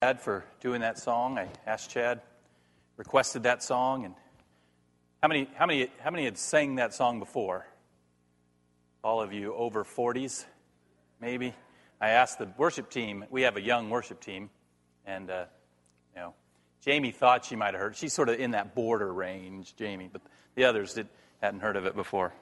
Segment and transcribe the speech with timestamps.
[0.00, 1.38] Chad for doing that song.
[1.38, 2.20] I asked Chad,
[2.96, 4.14] requested that song, and
[5.20, 7.66] how many, how many, how many had sang that song before?
[9.02, 10.44] All of you over 40s,
[11.20, 11.52] maybe.
[12.00, 13.24] I asked the worship team.
[13.28, 14.50] We have a young worship team,
[15.04, 15.46] and uh,
[16.14, 16.34] you know,
[16.80, 17.96] Jamie thought she might have heard.
[17.96, 20.22] She's sort of in that border range, Jamie, but
[20.54, 21.08] the others did,
[21.42, 22.32] hadn't heard of it before.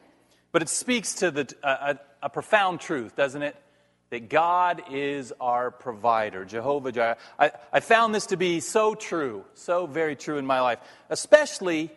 [0.53, 3.57] But it speaks to the, a, a profound truth, doesn't it?
[4.11, 7.17] That God is our provider, Jehovah Jireh.
[7.39, 10.79] I, I found this to be so true, so very true in my life,
[11.11, 11.91] especially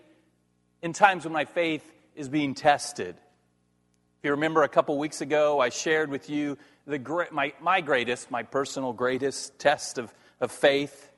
[0.81, 1.83] in times when my faith
[2.15, 3.15] is being tested.
[3.15, 8.31] If you remember a couple weeks ago, I shared with you the, my, my greatest,
[8.31, 11.11] my personal greatest test of, of faith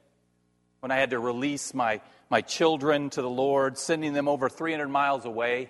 [0.81, 4.89] when I had to release my, my children to the Lord, sending them over 300
[4.89, 5.69] miles away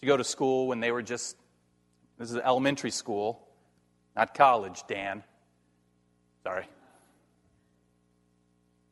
[0.00, 1.36] to go to school when they were just,
[2.18, 3.43] this is elementary school.
[4.16, 5.22] Not college, Dan.
[6.42, 6.66] Sorry.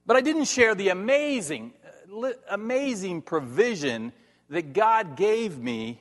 [0.07, 1.73] But I didn't share the amazing,
[2.13, 4.13] uh, amazing provision
[4.51, 6.01] that God gave me,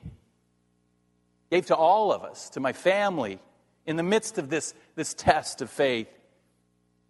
[1.50, 3.38] gave to all of us, to my family,
[3.86, 6.08] in the midst of this, this test of faith.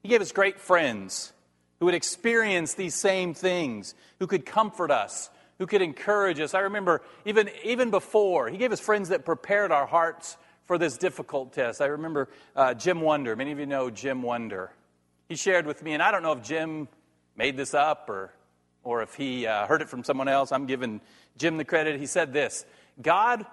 [0.03, 1.33] He gave us great friends
[1.81, 6.55] who had experienced these same things, who could comfort us, who could encourage us.
[6.55, 10.97] I remember even, even before, He gave us friends that prepared our hearts for this
[10.97, 11.81] difficult test.
[11.81, 13.37] I remember uh, Jim Wonder.
[13.37, 14.73] Many of you know Jim Wonder.
[15.29, 16.89] He shared with me, and I don't know if Jim
[17.37, 18.33] made this up or,
[18.85, 20.53] or if he uh, heard it from someone else.
[20.53, 21.01] I'm giving
[21.39, 21.99] Jim the credit.
[21.99, 22.65] He said this
[23.01, 23.45] God,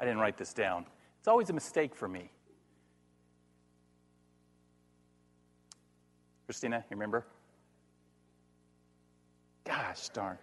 [0.00, 0.86] I didn't write this down.
[1.20, 2.30] It's always a mistake for me.
[6.46, 7.24] Christina, you remember?
[9.64, 10.38] Gosh darn.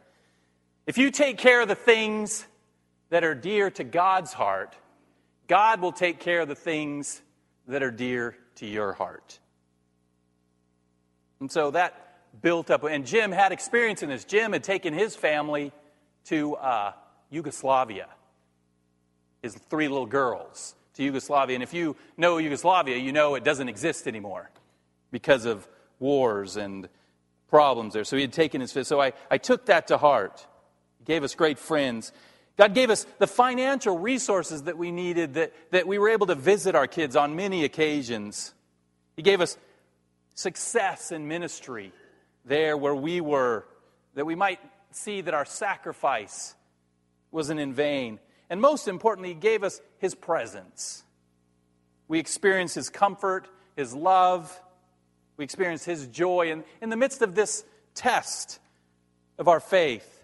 [0.87, 2.45] If you take care of the things
[3.09, 4.75] that are dear to God's heart,
[5.49, 7.21] God will take care of the things
[7.67, 9.39] that are dear to your heart.
[11.39, 12.83] And so that built up.
[12.83, 14.23] And Jim had experience in this.
[14.23, 15.71] Jim had taken his family
[16.25, 16.93] to uh,
[17.31, 18.07] Yugoslavia,
[19.41, 21.55] his three little girls to Yugoslavia.
[21.55, 24.51] And if you know Yugoslavia, you know it doesn't exist anymore
[25.11, 25.67] because of
[25.97, 26.87] wars and
[27.49, 28.03] problems there.
[28.03, 28.71] So he had taken his.
[28.87, 30.45] So I, I took that to heart.
[30.99, 32.11] He gave us great friends.
[32.59, 36.35] God gave us the financial resources that we needed, that, that we were able to
[36.35, 38.53] visit our kids on many occasions.
[39.15, 39.57] He gave us
[40.35, 41.93] success in ministry
[42.43, 43.63] there where we were,
[44.15, 44.59] that we might
[44.91, 46.53] see that our sacrifice
[47.31, 48.19] wasn't in vain.
[48.49, 51.05] And most importantly, He gave us His presence.
[52.09, 54.61] We experienced His comfort, His love,
[55.37, 56.51] we experienced His joy.
[56.51, 57.63] And in the midst of this
[57.95, 58.59] test
[59.37, 60.18] of our faith,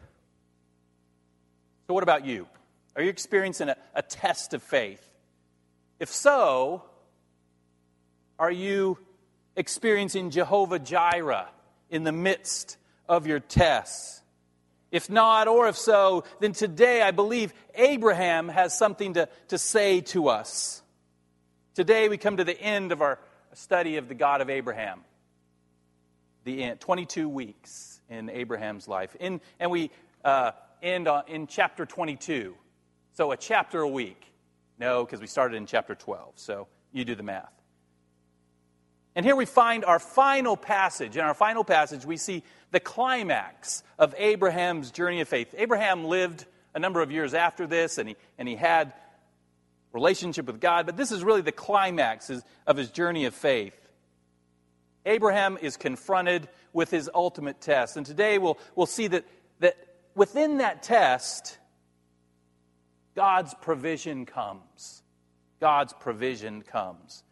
[1.87, 2.47] so, what about you?
[2.95, 5.01] Are you experiencing a, a test of faith?
[5.99, 6.83] If so,
[8.39, 8.97] are you
[9.55, 11.47] experiencing Jehovah Jireh
[11.89, 14.21] in the midst of your tests?
[14.91, 20.01] If not, or if so, then today I believe Abraham has something to, to say
[20.01, 20.81] to us.
[21.73, 23.19] Today we come to the end of our
[23.53, 25.01] study of the God of Abraham.
[26.45, 29.15] The end, 22 weeks in Abraham's life.
[29.19, 29.91] In, and we
[30.23, 30.51] uh,
[30.81, 32.55] end uh, in chapter 22.
[33.13, 34.21] So a chapter a week.
[34.79, 36.33] No, because we started in chapter 12.
[36.35, 37.51] So you do the math.
[39.15, 41.15] And here we find our final passage.
[41.15, 45.55] In our final passage, we see the climax of Abraham's journey of faith.
[45.57, 48.93] Abraham lived a number of years after this, and he, and he had
[49.95, 52.29] relationship with God, but this is really the climax
[52.67, 53.73] of his journey of faith.
[55.05, 57.95] Abraham is confronted with his ultimate test.
[57.95, 59.23] And today we'll, we'll see that,
[59.59, 59.77] that
[60.15, 61.57] within that test,
[63.15, 65.03] God's provision comes.
[65.59, 67.23] God's provision comes.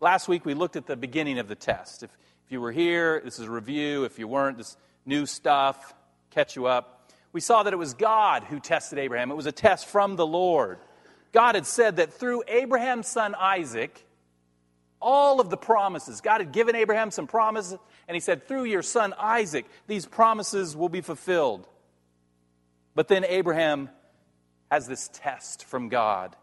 [0.00, 2.02] Last week we looked at the beginning of the test.
[2.02, 2.10] If,
[2.44, 4.04] if you were here, this is a review.
[4.04, 4.76] If you weren't, this
[5.06, 5.94] new stuff,
[6.30, 7.10] catch you up.
[7.32, 9.30] We saw that it was God who tested Abraham.
[9.30, 10.78] It was a test from the Lord.
[11.32, 14.06] God had said that through Abraham's son Isaac,
[15.00, 18.82] all of the promises, God had given Abraham some promises, and he said, through your
[18.82, 21.66] son Isaac, these promises will be fulfilled.
[22.94, 23.90] But then Abraham
[24.70, 26.36] has this test from God.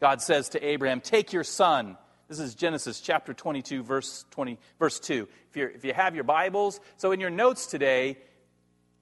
[0.00, 1.96] God says to Abraham, Take your son.
[2.28, 5.28] This is Genesis chapter 22, verse, 20, verse 2.
[5.50, 8.18] If, you if you have your Bibles, so in your notes today,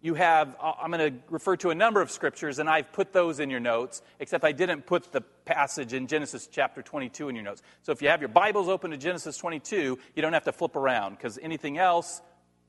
[0.01, 3.13] you have, uh, I'm going to refer to a number of scriptures, and I've put
[3.13, 7.35] those in your notes, except I didn't put the passage in Genesis chapter 22 in
[7.35, 7.63] your notes.
[7.83, 10.77] So if you have your Bibles open to Genesis 22, you don't have to flip
[10.77, 12.23] around, because anything else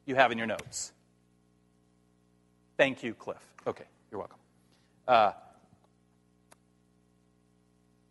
[0.06, 0.92] you have in your notes.
[2.78, 3.49] Thank you, Cliff.
[3.68, 4.38] Okay, you're welcome.
[5.08, 5.32] Uh,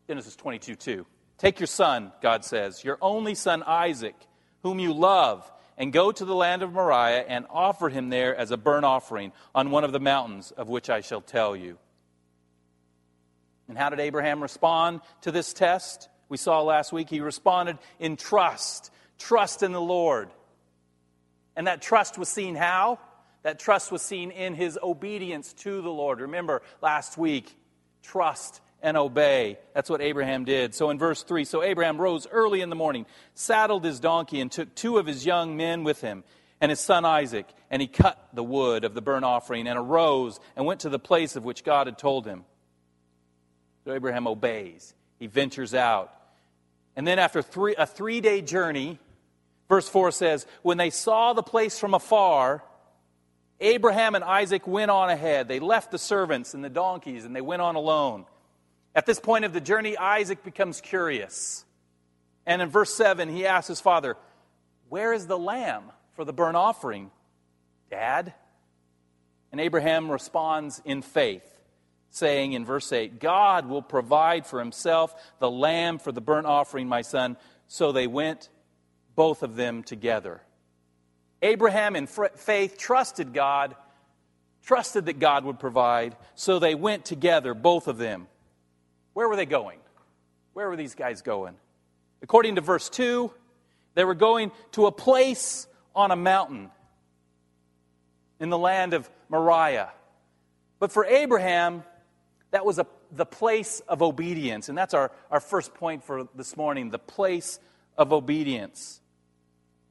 [0.06, 1.06] Genesis 22 2.
[1.38, 4.16] Take your son, God says, your only son Isaac,
[4.62, 8.50] whom you love, and go to the land of Moriah and offer him there as
[8.50, 11.78] a burnt offering on one of the mountains of which I shall tell you.
[13.68, 16.08] And how did Abraham respond to this test?
[16.28, 20.30] We saw last week he responded in trust, trust in the Lord.
[21.54, 22.98] And that trust was seen how?
[23.48, 26.20] That trust was seen in his obedience to the Lord.
[26.20, 27.56] Remember last week,
[28.02, 29.58] trust and obey.
[29.72, 30.74] That's what Abraham did.
[30.74, 34.52] So in verse 3, so Abraham rose early in the morning, saddled his donkey, and
[34.52, 36.24] took two of his young men with him
[36.60, 40.38] and his son Isaac, and he cut the wood of the burnt offering and arose
[40.54, 42.44] and went to the place of which God had told him.
[43.86, 44.92] So Abraham obeys.
[45.18, 46.12] He ventures out.
[46.96, 48.98] And then after three, a three day journey,
[49.70, 52.62] verse 4 says, when they saw the place from afar,
[53.60, 55.48] Abraham and Isaac went on ahead.
[55.48, 58.24] They left the servants and the donkeys and they went on alone.
[58.94, 61.64] At this point of the journey, Isaac becomes curious.
[62.46, 64.16] And in verse 7, he asks his father,
[64.88, 65.84] Where is the lamb
[66.14, 67.10] for the burnt offering,
[67.90, 68.32] Dad?
[69.50, 71.46] And Abraham responds in faith,
[72.10, 76.88] saying in verse 8, God will provide for himself the lamb for the burnt offering,
[76.88, 77.36] my son.
[77.66, 78.48] So they went,
[79.14, 80.42] both of them together.
[81.42, 83.76] Abraham, in faith, trusted God,
[84.64, 88.26] trusted that God would provide, so they went together, both of them.
[89.14, 89.78] Where were they going?
[90.52, 91.54] Where were these guys going?
[92.22, 93.32] According to verse 2,
[93.94, 96.70] they were going to a place on a mountain
[98.40, 99.90] in the land of Moriah.
[100.78, 101.82] But for Abraham,
[102.50, 104.68] that was a, the place of obedience.
[104.68, 107.58] And that's our, our first point for this morning the place
[107.96, 109.00] of obedience.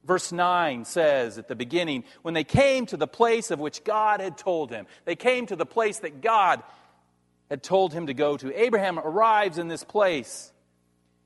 [0.04, 4.20] Verse 9 says at the beginning, when they came to the place of which God
[4.20, 6.62] had told him, they came to the place that God
[7.50, 8.58] had told him to go to.
[8.58, 10.52] Abraham arrives in this place.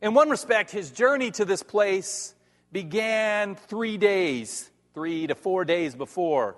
[0.00, 2.34] In one respect, his journey to this place
[2.72, 6.56] began three days, three to four days before,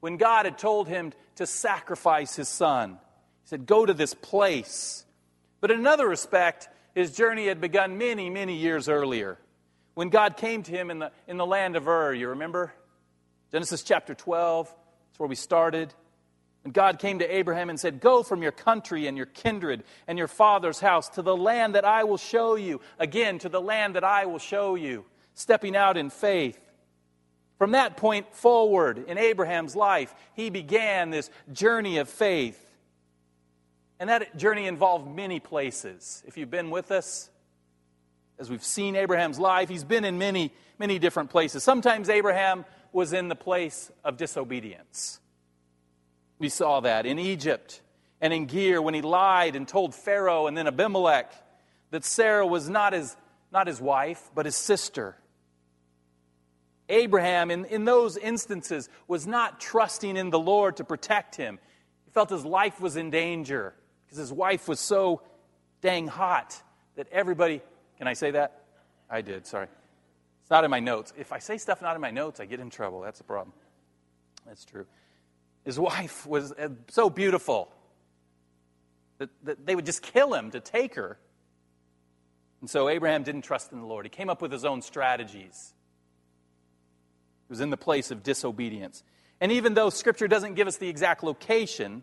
[0.00, 2.98] when God had told him to sacrifice his son.
[3.42, 5.04] He said, Go to this place.
[5.60, 9.38] But in another respect, his journey had begun many, many years earlier,
[9.96, 12.12] when God came to him in the, in the land of Ur.
[12.12, 12.72] You remember?
[13.50, 15.92] Genesis chapter 12, that's where we started.
[16.64, 20.18] And God came to Abraham and said, Go from your country and your kindred and
[20.18, 22.82] your father's house to the land that I will show you.
[22.98, 25.06] Again, to the land that I will show you.
[25.32, 26.60] Stepping out in faith.
[27.56, 32.62] From that point forward in Abraham's life, he began this journey of faith.
[33.98, 36.22] And that journey involved many places.
[36.26, 37.30] If you've been with us,
[38.38, 41.62] as we've seen Abraham's life, he's been in many, many different places.
[41.62, 45.20] Sometimes Abraham was in the place of disobedience.
[46.38, 47.80] We saw that in Egypt
[48.20, 51.32] and in Gerar when he lied and told Pharaoh and then Abimelech
[51.90, 53.16] that Sarah was not his,
[53.52, 55.16] not his wife, but his sister.
[56.88, 61.58] Abraham, in, in those instances, was not trusting in the Lord to protect him.
[62.04, 63.74] He felt his life was in danger
[64.04, 65.22] because his wife was so
[65.80, 66.62] dang hot
[66.96, 67.60] that everybody.
[67.98, 68.64] Can I say that?
[69.08, 69.68] I did, sorry.
[70.42, 71.12] It's not in my notes.
[71.16, 73.00] If I say stuff not in my notes, I get in trouble.
[73.00, 73.52] That's the problem.
[74.46, 74.86] That's true.
[75.64, 77.72] His wife was uh, so beautiful
[79.18, 81.18] that, that they would just kill him to take her.
[82.60, 84.06] And so Abraham didn't trust in the Lord.
[84.06, 85.74] He came up with his own strategies.
[87.48, 89.02] He was in the place of disobedience.
[89.40, 92.02] And even though Scripture doesn't give us the exact location,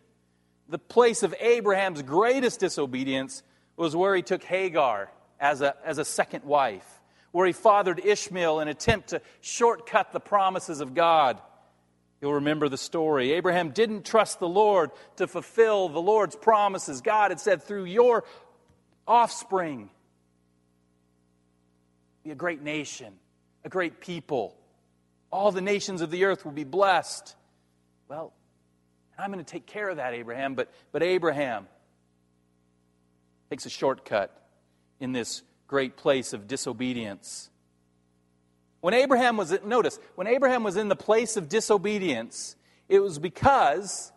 [0.67, 3.43] the place of Abraham's greatest disobedience
[3.77, 5.09] was where he took Hagar
[5.43, 7.01] as a, as a second wife,
[7.33, 11.37] where he fathered Ishmael in an attempt to shortcut the promises of God.
[12.21, 13.33] You'll remember the story.
[13.33, 17.01] Abraham didn't trust the Lord to fulfill the Lord's promises.
[17.01, 18.23] God had said, through your
[19.05, 19.89] offspring,
[22.23, 23.13] be a great nation,
[23.65, 24.55] a great people.
[25.29, 27.35] All the nations of the earth will be blessed.
[28.07, 28.31] Well,
[29.19, 30.55] I'm going to take care of that, Abraham.
[30.55, 31.67] But, but Abraham
[33.49, 34.39] takes a shortcut
[34.99, 37.49] in this great place of disobedience.
[38.81, 42.55] When Abraham was, notice, when Abraham was in the place of disobedience,
[42.89, 44.11] it was because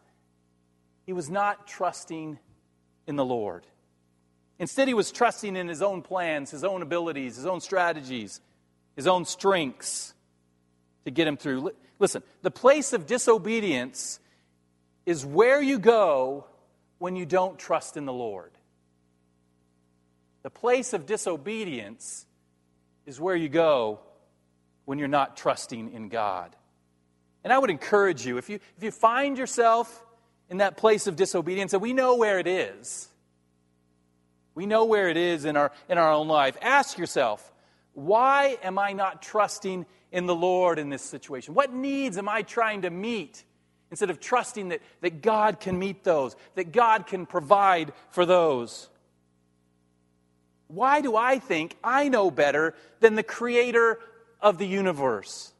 [1.06, 2.38] he was not trusting
[3.06, 3.64] in the Lord.
[4.58, 8.40] Instead, he was trusting in his own plans, his own abilities, his own strategies,
[8.96, 10.14] his own strengths
[11.04, 11.70] to get him through.
[11.98, 14.18] Listen, the place of disobedience
[15.04, 16.46] is where you go
[16.98, 18.50] when you don't trust in the Lord.
[20.46, 22.24] The place of disobedience
[23.04, 23.98] is where you go
[24.84, 26.54] when you're not trusting in God.
[27.42, 30.06] And I would encourage you, if you, if you find yourself
[30.48, 33.08] in that place of disobedience, and we know where it is,
[34.54, 37.52] we know where it is in our, in our own life, ask yourself,
[37.94, 41.54] Why am I not trusting in the Lord in this situation?
[41.54, 43.42] What needs am I trying to meet
[43.90, 48.90] instead of trusting that, that God can meet those, that God can provide for those?
[50.68, 53.98] Why do I think I know better than the creator
[54.40, 55.52] of the universe?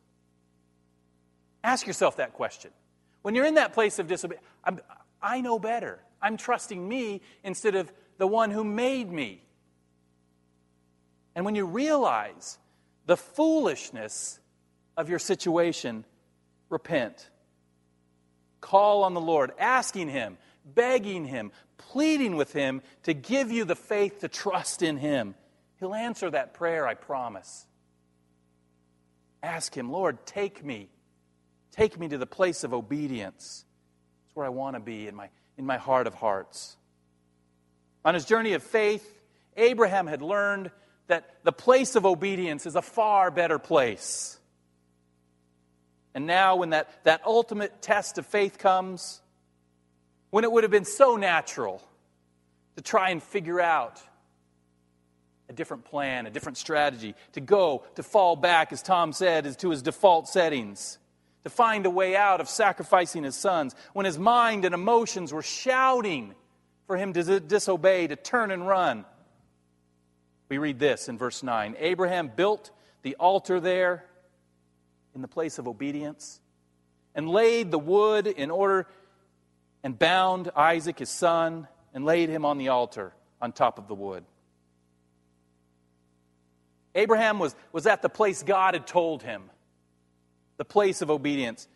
[1.62, 2.70] Ask yourself that question.
[3.22, 4.46] When you're in that place of disobedience,
[5.22, 6.00] I know better.
[6.22, 9.42] I'm trusting me instead of the one who made me.
[11.34, 12.58] And when you realize
[13.06, 14.40] the foolishness
[14.96, 16.04] of your situation,
[16.68, 17.28] repent.
[18.60, 20.38] Call on the Lord, asking Him,
[20.74, 25.34] begging Him, pleading with Him to give you the faith to trust in Him.
[25.78, 27.66] He'll answer that prayer, I promise.
[29.42, 30.88] Ask Him, Lord, take me.
[31.72, 33.64] Take me to the place of obedience.
[34.26, 36.76] It's where I want to be in my, in my heart of hearts.
[38.04, 39.20] On his journey of faith,
[39.56, 40.70] Abraham had learned
[41.08, 44.38] that the place of obedience is a far better place.
[46.14, 49.20] And now, when that, that ultimate test of faith comes,
[50.36, 51.82] when it would have been so natural
[52.76, 54.02] to try and figure out
[55.48, 59.70] a different plan, a different strategy, to go, to fall back, as Tom said, to
[59.70, 60.98] his default settings,
[61.44, 65.40] to find a way out of sacrificing his sons, when his mind and emotions were
[65.40, 66.34] shouting
[66.86, 69.06] for him to disobey, to turn and run.
[70.50, 74.04] We read this in verse 9 Abraham built the altar there
[75.14, 76.42] in the place of obedience
[77.14, 78.86] and laid the wood in order
[79.86, 83.94] and bound Isaac his son and laid him on the altar on top of the
[83.94, 84.24] wood.
[86.96, 89.44] Abraham was, was at the place God had told him,
[90.56, 91.68] the place of obedience.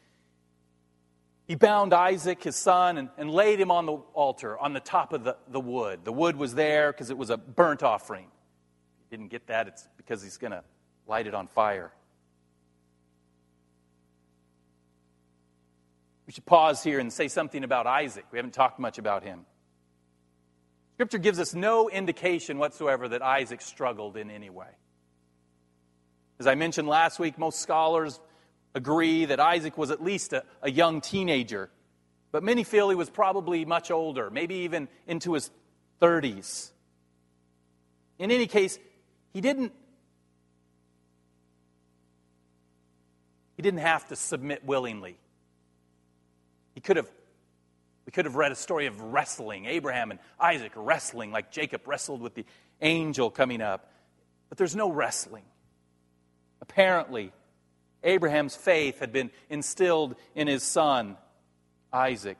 [1.46, 5.12] He bound Isaac, his son, and, and laid him on the altar on the top
[5.12, 6.00] of the, the wood.
[6.02, 8.26] The wood was there because it was a burnt offering
[9.08, 10.64] didn't get that, it's because he's going to
[11.06, 11.92] light it on fire.
[16.30, 18.24] We should pause here and say something about Isaac.
[18.30, 19.46] We haven't talked much about him.
[20.94, 24.68] Scripture gives us no indication whatsoever that Isaac struggled in any way.
[26.38, 28.20] As I mentioned last week, most scholars
[28.76, 31.68] agree that Isaac was at least a, a young teenager,
[32.30, 35.50] but many feel he was probably much older, maybe even into his
[36.00, 36.70] 30s.
[38.20, 38.78] In any case,
[39.32, 39.72] he didn't
[43.56, 45.18] He didn't have to submit willingly.
[46.74, 47.08] He could have
[48.06, 52.20] we could have read a story of wrestling, Abraham and Isaac wrestling like Jacob wrestled
[52.20, 52.44] with the
[52.80, 53.92] angel coming up.
[54.48, 55.44] But there's no wrestling.
[56.60, 57.32] Apparently,
[58.02, 61.18] Abraham's faith had been instilled in his son,
[61.92, 62.38] Isaac.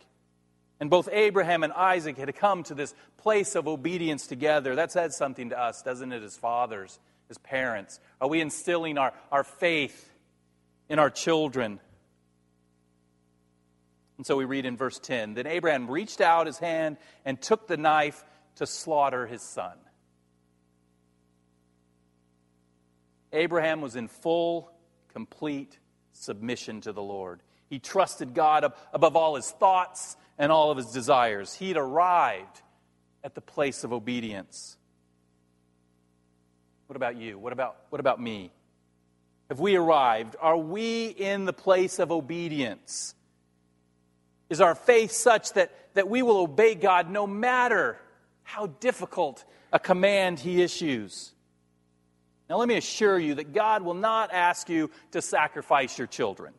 [0.81, 4.75] And both Abraham and Isaac had come to this place of obedience together.
[4.75, 8.01] That says something to us, doesn't it, as fathers, as parents?
[8.21, 10.11] Are we instilling our, our faith
[10.89, 11.81] in our children?
[14.21, 17.67] And so we read in verse 10 Then Abraham reached out his hand and took
[17.67, 18.23] the knife
[18.57, 19.79] to slaughter his son.
[23.33, 24.73] Abraham was in full,
[25.15, 25.79] complete
[26.13, 27.41] submission to the Lord.
[27.71, 31.55] He trusted God above all his thoughts and all of his desires.
[31.55, 32.61] He'd arrived
[33.25, 34.77] at the place of obedience.
[36.89, 37.39] What about you?
[37.39, 38.53] What about, what about me?
[39.49, 40.37] Have we arrived?
[40.43, 43.15] Are we in the place of obedience?
[44.51, 47.97] Is our faith such that, that we will obey God no matter
[48.43, 51.33] how difficult a command He issues?
[52.51, 56.53] Now, let me assure you that God will not ask you to sacrifice your children.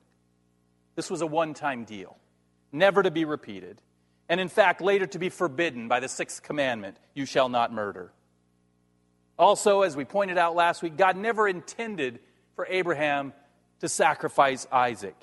[0.95, 2.17] This was a one time deal
[2.71, 3.81] never to be repeated,
[4.29, 8.13] and in fact, later to be forbidden by the sixth commandment you shall not murder.
[9.37, 12.19] Also, as we pointed out last week, God never intended
[12.55, 13.33] for Abraham
[13.81, 15.17] to sacrifice Isaac,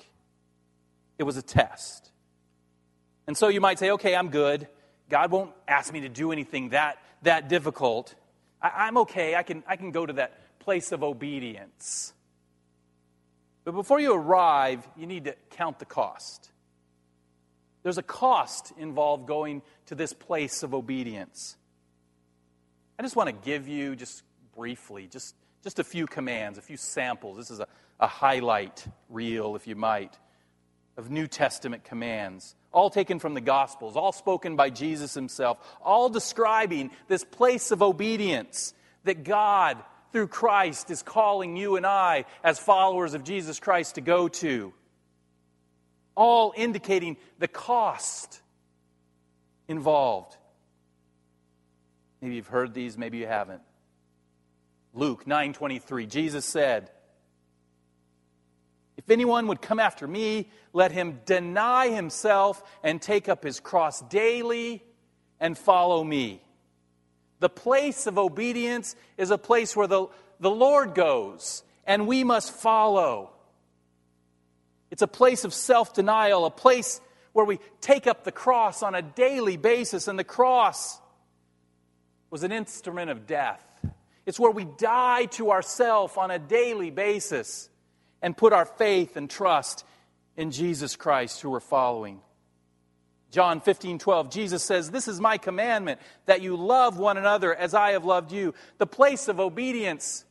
[1.17, 2.08] it was a test.
[3.29, 4.67] And so you might say, okay, I'm good.
[5.07, 8.15] God won't ask me to do anything that, that difficult.
[8.59, 9.35] I, I'm okay.
[9.35, 12.11] I can, I can go to that place of obedience.
[13.65, 16.49] But before you arrive, you need to count the cost.
[17.83, 21.55] There's a cost involved going to this place of obedience.
[22.97, 24.23] I just want to give you, just
[24.55, 27.37] briefly, just, just a few commands, a few samples.
[27.37, 27.67] This is a,
[27.99, 30.17] a highlight reel, if you might,
[30.97, 36.09] of New Testament commands, all taken from the Gospels, all spoken by Jesus himself, all
[36.09, 38.73] describing this place of obedience
[39.03, 39.77] that God,
[40.11, 44.73] through Christ, is calling you and I, as followers of Jesus Christ, to go to
[46.15, 48.41] all indicating the cost
[49.67, 50.35] involved.
[52.21, 53.61] Maybe you've heard these, maybe you haven't.
[54.93, 56.91] Luke 9:23 Jesus said,
[59.09, 64.01] If anyone would come after me, let him deny himself and take up his cross
[64.01, 64.83] daily
[65.39, 66.43] and follow me.
[67.39, 72.53] The place of obedience is a place where the, the Lord goes, and we must
[72.53, 73.31] follow.
[74.91, 77.01] It's a place of self denial, a place
[77.33, 80.99] where we take up the cross on a daily basis, and the cross
[82.29, 83.65] was an instrument of death.
[84.27, 87.68] It's where we die to ourself on a daily basis
[88.21, 89.85] and put our faith and trust
[90.35, 92.21] in Jesus Christ who we're following.
[93.31, 97.73] John 15, 12, Jesus says, This is my commandment, that you love one another as
[97.73, 98.55] I have loved you.
[98.79, 100.25] The place of obedience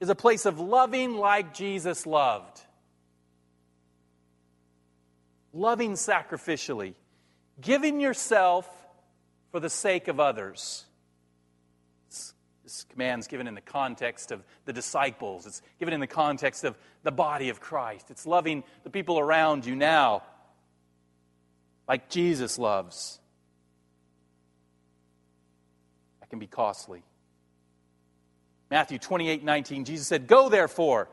[0.00, 2.60] is a place of loving like Jesus loved.
[5.52, 6.94] Loving sacrificially,
[7.60, 8.68] giving yourself
[9.52, 10.84] for the sake of others.
[12.68, 15.46] This command is given in the context of the disciples.
[15.46, 18.10] It's given in the context of the body of Christ.
[18.10, 20.22] It's loving the people around you now
[21.88, 23.20] like Jesus loves.
[26.20, 27.04] That can be costly.
[28.70, 31.08] Matthew 28 19, Jesus said, Go therefore,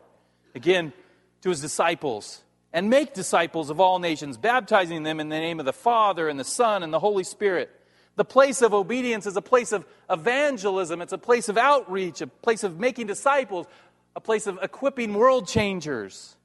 [0.56, 0.92] again
[1.40, 2.44] to his disciples,
[2.74, 6.38] and make disciples of all nations, baptizing them in the name of the Father and
[6.38, 7.72] the Son and the Holy Spirit.
[8.16, 12.28] The place of obedience is a place of evangelism, it's a place of outreach, a
[12.28, 13.68] place of making disciples,
[14.16, 16.36] a place of equipping world changers.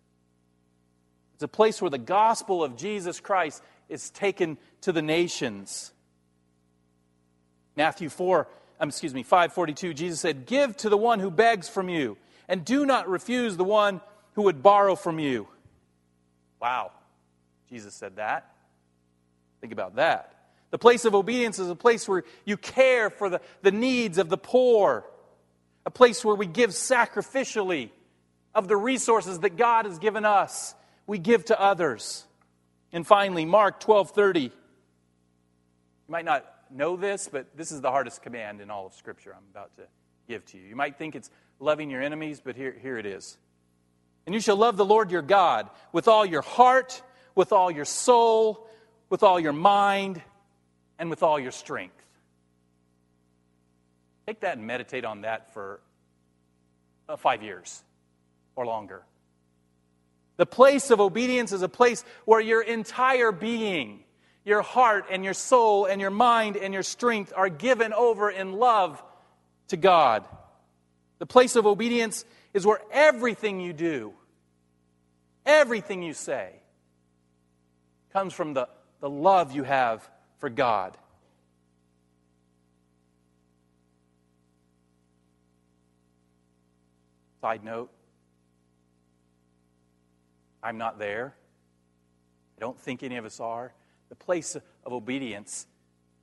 [1.34, 5.92] It's a place where the gospel of Jesus Christ is taken to the nations.
[7.76, 8.48] Matthew 4,
[8.80, 12.64] um, excuse me, 542, Jesus said, Give to the one who begs from you, and
[12.64, 14.00] do not refuse the one
[14.34, 15.48] who would borrow from you.
[16.60, 16.92] Wow.
[17.68, 18.52] Jesus said that.
[19.60, 20.39] Think about that.
[20.70, 24.28] The place of obedience is a place where you care for the, the needs of
[24.28, 25.04] the poor,
[25.84, 27.90] a place where we give sacrificially
[28.54, 30.74] of the resources that God has given us.
[31.06, 32.24] We give to others.
[32.92, 34.42] And finally, Mark 12:30.
[34.42, 34.50] You
[36.08, 39.44] might not know this, but this is the hardest command in all of Scripture I'm
[39.50, 39.82] about to
[40.28, 40.66] give to you.
[40.68, 43.36] You might think it's loving your enemies, but here, here it is.
[44.26, 47.02] And you shall love the Lord your God with all your heart,
[47.34, 48.68] with all your soul,
[49.08, 50.22] with all your mind,
[51.00, 51.96] and with all your strength.
[54.26, 55.80] Take that and meditate on that for
[57.08, 57.82] uh, five years
[58.54, 59.02] or longer.
[60.36, 64.04] The place of obedience is a place where your entire being,
[64.44, 68.52] your heart and your soul and your mind and your strength are given over in
[68.52, 69.02] love
[69.68, 70.24] to God.
[71.18, 74.12] The place of obedience is where everything you do,
[75.46, 76.52] everything you say,
[78.12, 78.68] comes from the,
[79.00, 80.06] the love you have
[80.40, 80.96] for God.
[87.40, 87.90] Side note
[90.62, 91.34] I'm not there.
[92.58, 93.72] I don't think any of us are.
[94.10, 95.66] The place of obedience,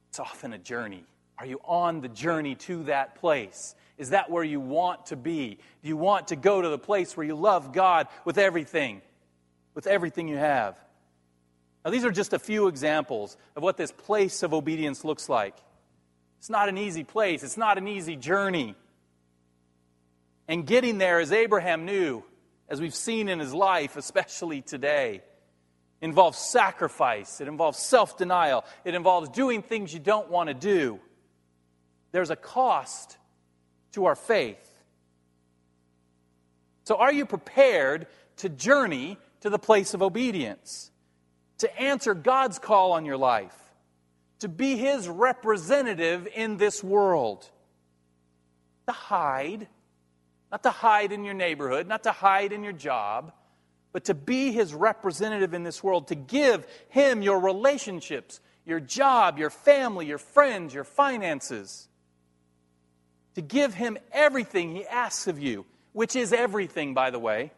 [0.10, 1.04] it's often a journey.
[1.40, 3.76] Are you on the journey to that place?
[3.98, 5.58] Is that where you want to be?
[5.82, 9.02] Do you want to go to the place where you love God with everything,
[9.74, 10.78] with everything you have?
[11.88, 15.56] Now, these are just a few examples of what this place of obedience looks like.
[16.38, 18.76] It's not an easy place, it's not an easy journey.
[20.50, 22.26] And getting there, as Abraham knew,
[22.68, 25.22] as we've seen in his life, especially today,
[26.02, 31.00] involves sacrifice, it involves self denial, it involves doing things you don't want to do.
[32.12, 33.16] There's a cost
[33.94, 34.84] to our faith.
[36.84, 38.08] So, are you prepared
[38.40, 40.92] to journey to the place of obedience?
[41.60, 43.56] To answer God's call on your life?
[44.40, 47.50] To be His representative in this world?
[48.88, 49.68] To hide
[50.52, 53.34] not to hide in your neighborhood, not to hide in your job,
[53.92, 59.38] but to be his representative in this world, to give him your relationships, your job,
[59.38, 61.88] your family, your friends, your finances.
[63.36, 67.52] To give him everything he asks of you, which is everything, by the way.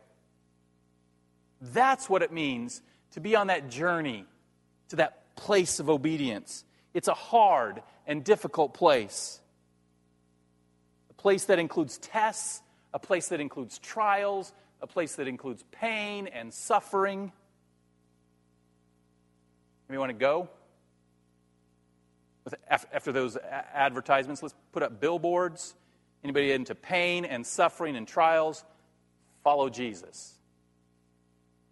[1.61, 4.25] That's what it means to be on that journey
[4.89, 6.63] to that place of obedience.
[6.93, 9.39] It's a hard and difficult place.
[11.09, 12.61] A place that includes tests
[12.93, 17.31] a place that includes trials, a place that includes pain and suffering.
[19.87, 20.49] Anybody want to go?
[22.67, 23.37] After those
[23.73, 25.75] advertisements, let's put up billboards.
[26.23, 28.63] Anybody into pain and suffering and trials?
[29.43, 30.33] Follow Jesus.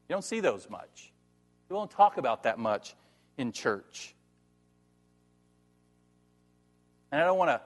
[0.08, 1.12] You don't see those much.
[1.69, 2.95] We won't talk about that much
[3.38, 4.15] in church.
[7.12, 7.62] And I don't want to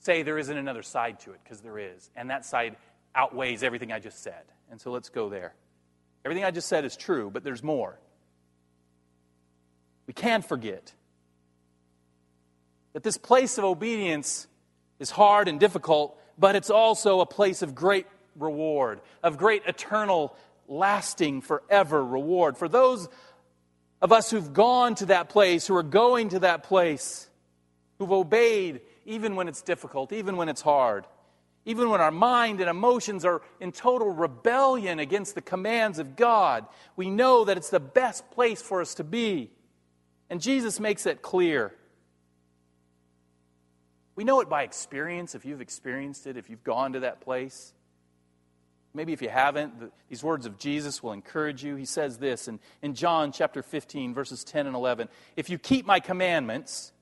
[0.00, 2.10] say there isn't another side to it, because there is.
[2.16, 2.76] And that side
[3.14, 4.44] outweighs everything I just said.
[4.70, 5.54] And so let's go there.
[6.24, 7.98] Everything I just said is true, but there's more.
[10.06, 10.92] We can't forget
[12.92, 14.46] that this place of obedience
[14.98, 18.06] is hard and difficult, but it's also a place of great
[18.38, 20.36] reward, of great eternal,
[20.68, 22.56] lasting, forever reward.
[22.56, 23.08] For those
[24.02, 27.28] of us who've gone to that place, who are going to that place,
[27.98, 31.06] who've obeyed even when it's difficult, even when it's hard,
[31.64, 36.66] even when our mind and emotions are in total rebellion against the commands of God,
[36.94, 39.50] we know that it's the best place for us to be.
[40.30, 41.74] And Jesus makes it clear.
[44.14, 47.72] We know it by experience, if you've experienced it, if you've gone to that place.
[48.96, 51.76] Maybe if you haven't, the, these words of Jesus will encourage you.
[51.76, 55.86] He says this in, in John chapter 15, verses 10 and 11 If you keep
[55.86, 56.92] my commandments,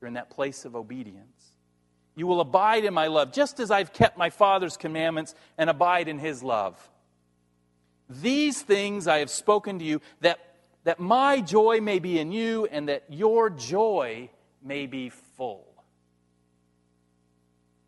[0.00, 1.26] you're in that place of obedience.
[2.14, 6.08] You will abide in my love, just as I've kept my Father's commandments and abide
[6.08, 6.76] in his love.
[8.08, 10.38] These things I have spoken to you, that,
[10.84, 14.28] that my joy may be in you, and that your joy
[14.62, 15.70] may be full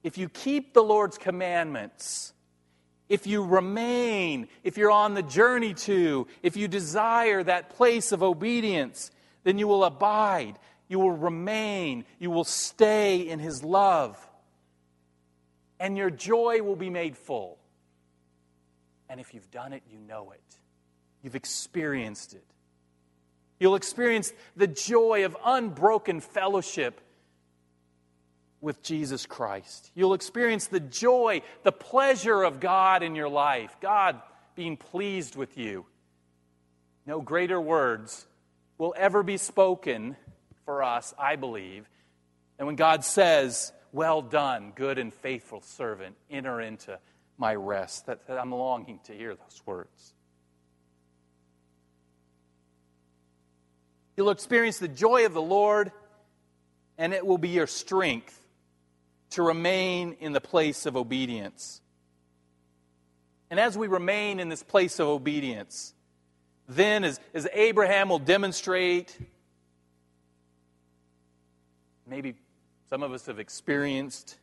[0.02, 2.31] if you keep the Lord's commandments,
[3.08, 8.22] if you remain, if you're on the journey to, if you desire that place of
[8.22, 9.10] obedience,
[9.44, 14.16] then you will abide, you will remain, you will stay in His love,
[15.78, 17.58] and your joy will be made full.
[19.10, 20.40] And if you've done it, you know it.
[21.22, 22.46] You've experienced it.
[23.60, 27.01] You'll experience the joy of unbroken fellowship
[28.62, 29.90] with Jesus Christ.
[29.94, 34.22] You'll experience the joy, the pleasure of God in your life, God
[34.54, 35.84] being pleased with you.
[37.04, 38.24] No greater words
[38.78, 40.16] will ever be spoken
[40.64, 41.88] for us, I believe,
[42.58, 46.98] and when God says, Well done, good and faithful servant, enter into
[47.36, 48.06] my rest.
[48.06, 50.14] That, that I'm longing to hear those words.
[54.16, 55.90] You'll experience the joy of the Lord,
[56.96, 58.38] and it will be your strength
[59.32, 61.80] to remain in the place of obedience.
[63.50, 65.94] And as we remain in this place of obedience,
[66.68, 69.16] then as, as Abraham will demonstrate,
[72.06, 72.34] maybe
[72.88, 74.36] some of us have experienced,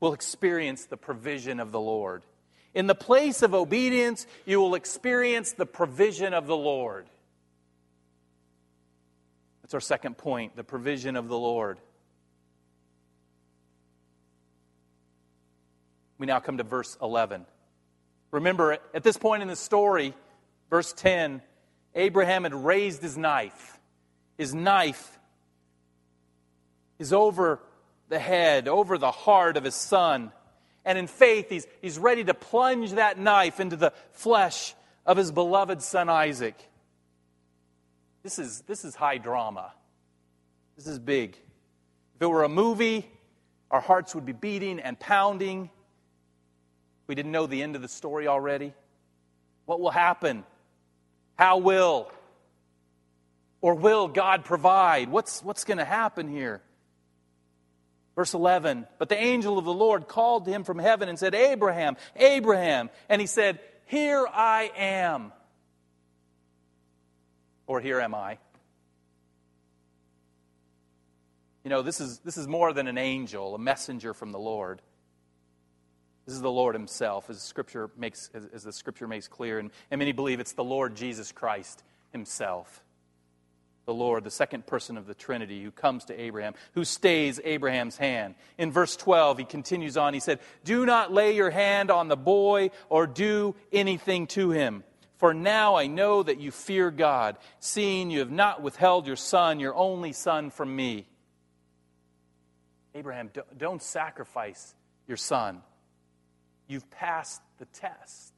[0.00, 2.22] will experience the provision of the Lord.
[2.74, 7.06] In the place of obedience, you will experience the provision of the Lord.
[9.62, 11.78] That's our second point the provision of the Lord.
[16.22, 17.46] We now come to verse 11.
[18.30, 20.14] Remember, at this point in the story,
[20.70, 21.42] verse 10,
[21.96, 23.80] Abraham had raised his knife.
[24.38, 25.18] His knife
[27.00, 27.58] is over
[28.08, 30.30] the head, over the heart of his son.
[30.84, 35.32] And in faith, he's, he's ready to plunge that knife into the flesh of his
[35.32, 36.54] beloved son Isaac.
[38.22, 39.72] This is, this is high drama.
[40.76, 41.30] This is big.
[42.14, 43.10] If it were a movie,
[43.72, 45.68] our hearts would be beating and pounding.
[47.12, 48.72] We didn't know the end of the story already.
[49.66, 50.44] What will happen?
[51.34, 52.10] How will
[53.60, 55.10] or will God provide?
[55.10, 56.62] What's, what's going to happen here?
[58.16, 61.34] Verse 11 But the angel of the Lord called to him from heaven and said,
[61.34, 62.88] Abraham, Abraham.
[63.10, 65.32] And he said, Here I am.
[67.66, 68.38] Or here am I.
[71.62, 74.80] You know, this is, this is more than an angel, a messenger from the Lord.
[76.26, 79.98] This is the Lord Himself, as Scripture makes, as the Scripture makes clear, and, and
[79.98, 81.82] many believe it's the Lord Jesus Christ
[82.12, 82.84] Himself.
[83.84, 87.96] The Lord, the second person of the Trinity, who comes to Abraham, who stays Abraham's
[87.96, 88.36] hand.
[88.56, 90.14] In verse 12, he continues on.
[90.14, 94.84] He said, Do not lay your hand on the boy or do anything to him.
[95.16, 99.58] For now I know that you fear God, seeing you have not withheld your son,
[99.58, 101.08] your only son, from me.
[102.94, 104.76] Abraham, don't sacrifice
[105.08, 105.62] your son.
[106.72, 108.32] You've passed the test.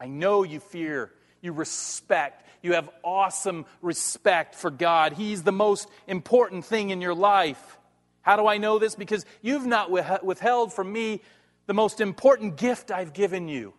[0.00, 5.12] I know you fear, you respect, you have awesome respect for God.
[5.12, 7.78] He's the most important thing in your life.
[8.22, 8.96] How do I know this?
[8.96, 11.22] Because you've not withheld from me
[11.66, 13.72] the most important gift I've given you.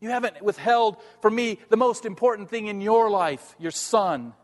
[0.00, 4.34] You haven't withheld from me the most important thing in your life, your son.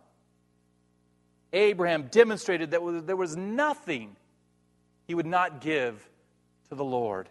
[1.52, 4.16] Abraham demonstrated that there was nothing
[5.06, 6.08] he would not give
[6.68, 7.28] to the Lord.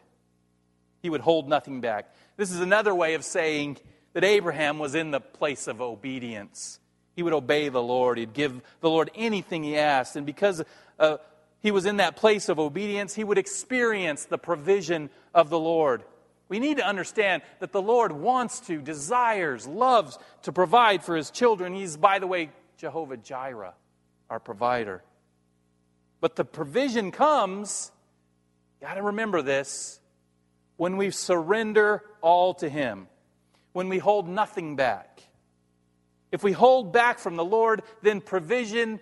[1.02, 2.14] He would hold nothing back.
[2.38, 3.78] This is another way of saying
[4.14, 6.80] that Abraham was in the place of obedience.
[7.16, 8.18] He would obey the Lord.
[8.18, 10.16] He'd give the Lord anything he asked.
[10.16, 10.64] And because
[11.00, 11.18] uh,
[11.62, 16.04] he was in that place of obedience, he would experience the provision of the Lord.
[16.48, 21.32] We need to understand that the Lord wants to, desires, loves to provide for his
[21.32, 21.74] children.
[21.74, 23.74] He's, by the way, Jehovah Jireh,
[24.30, 25.02] our provider.
[26.22, 27.92] But the provision comes,
[28.82, 30.00] got to remember this,
[30.78, 33.08] when we surrender all to him,
[33.74, 35.22] when we hold nothing back.
[36.32, 39.00] If we hold back from the Lord, then provision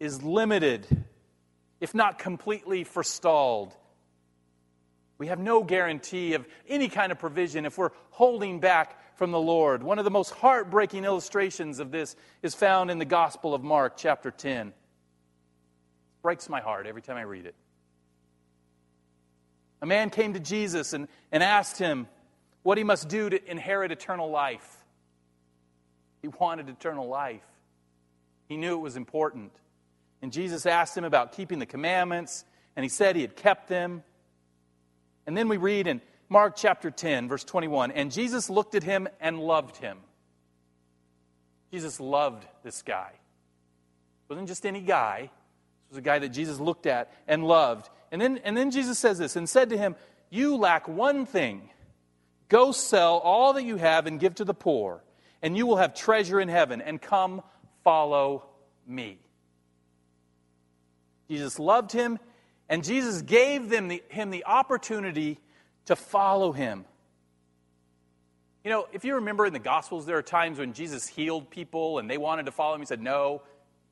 [0.00, 0.86] is limited,
[1.80, 3.74] if not completely forestalled.
[5.18, 9.40] We have no guarantee of any kind of provision if we're holding back from the
[9.40, 9.82] Lord.
[9.82, 13.96] One of the most heartbreaking illustrations of this is found in the Gospel of Mark,
[13.96, 14.74] chapter 10.
[16.26, 17.54] Breaks my heart every time I read it.
[19.80, 22.08] A man came to Jesus and, and asked him
[22.64, 24.84] what he must do to inherit eternal life.
[26.22, 27.46] He wanted eternal life,
[28.48, 29.52] he knew it was important.
[30.20, 34.02] And Jesus asked him about keeping the commandments, and he said he had kept them.
[35.28, 39.06] And then we read in Mark chapter 10, verse 21 And Jesus looked at him
[39.20, 39.98] and loved him.
[41.70, 43.12] Jesus loved this guy.
[43.12, 45.30] It wasn't just any guy,
[45.88, 47.88] it was a guy that Jesus looked at and loved.
[48.10, 49.96] And then, and then Jesus says this and said to him,
[50.30, 51.70] You lack one thing.
[52.48, 55.02] Go sell all that you have and give to the poor,
[55.42, 57.42] and you will have treasure in heaven, and come
[57.82, 58.44] follow
[58.86, 59.18] me.
[61.28, 62.20] Jesus loved him
[62.68, 65.38] and Jesus gave them the, him the opportunity
[65.86, 66.84] to follow him.
[68.64, 72.00] You know, if you remember in the Gospels, there are times when Jesus healed people
[72.00, 72.80] and they wanted to follow him.
[72.80, 73.42] He said, No,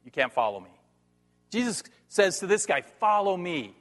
[0.05, 0.71] you can't follow me.
[1.55, 3.75] Jesus says to this guy, Follow me.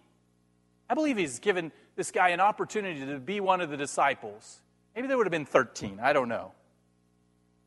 [0.90, 4.62] I believe he's given this guy an opportunity to be one of the disciples.
[4.96, 6.52] Maybe there would have been 13, I don't know.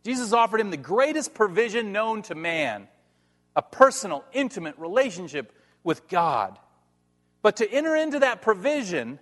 [0.05, 2.87] Jesus offered him the greatest provision known to man
[3.57, 6.59] a personal, intimate relationship with God.
[7.43, 9.19] But to enter into that provision,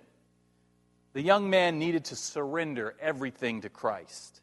[1.13, 4.41] the young man needed to surrender everything to Christ.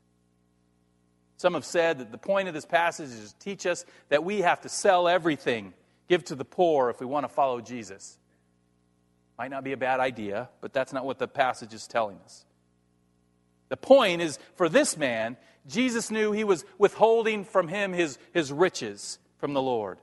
[1.37, 4.41] Some have said that the point of this passage is to teach us that we
[4.41, 5.75] have to sell everything,
[6.13, 8.19] give to the poor if we want to follow Jesus.
[9.39, 12.45] Might not be a bad idea, but that's not what the passage is telling us.
[13.71, 18.53] The point is for this man, Jesus knew he was withholding from him his, his
[18.53, 19.97] riches from the Lord.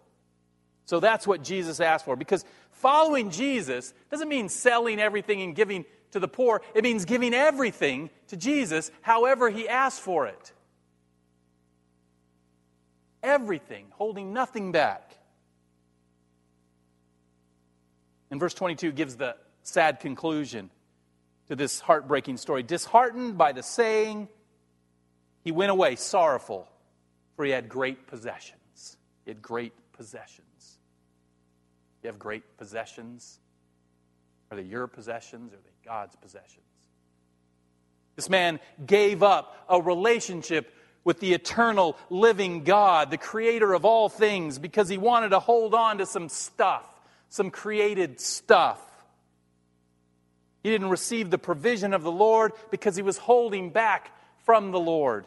[0.85, 2.15] So that's what Jesus asked for.
[2.15, 7.35] Because following Jesus doesn't mean selling everything and giving to the poor, it means giving
[7.35, 10.53] everything to Jesus however he asked for it.
[13.21, 15.18] Everything, holding nothing back.
[18.31, 20.69] And verse 22 gives the sad conclusion
[21.47, 22.63] to this heartbreaking story.
[22.63, 24.27] Disheartened by the saying,
[25.43, 26.67] he went away sorrowful,
[27.35, 28.97] for he had great possessions.
[29.25, 30.45] He had great possessions.
[32.03, 33.39] You have great possessions.
[34.51, 36.65] Are they your possessions are they God's possessions?
[38.15, 44.09] This man gave up a relationship with the eternal living God, the creator of all
[44.09, 46.85] things, because he wanted to hold on to some stuff,
[47.29, 48.81] some created stuff.
[50.63, 54.11] He didn't receive the provision of the Lord because he was holding back
[54.45, 55.25] from the Lord.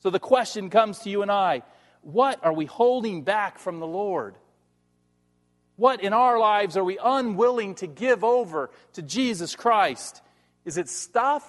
[0.00, 1.62] So the question comes to you and I
[2.02, 4.34] what are we holding back from the Lord?
[5.76, 10.20] What in our lives are we unwilling to give over to Jesus Christ?
[10.64, 11.44] Is it stuff?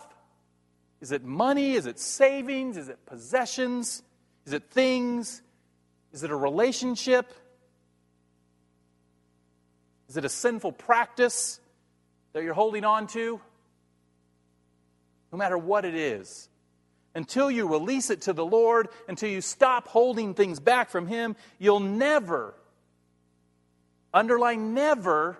[1.01, 1.73] Is it money?
[1.73, 2.77] Is it savings?
[2.77, 4.03] Is it possessions?
[4.45, 5.41] Is it things?
[6.13, 7.33] Is it a relationship?
[10.09, 11.59] Is it a sinful practice
[12.33, 13.39] that you're holding on to?
[15.31, 16.49] No matter what it is,
[17.15, 21.35] until you release it to the Lord, until you stop holding things back from Him,
[21.59, 22.53] you'll never
[24.13, 25.39] underline never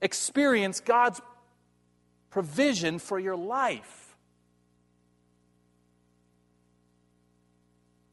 [0.00, 1.20] experience God's
[2.30, 4.16] provision for your life.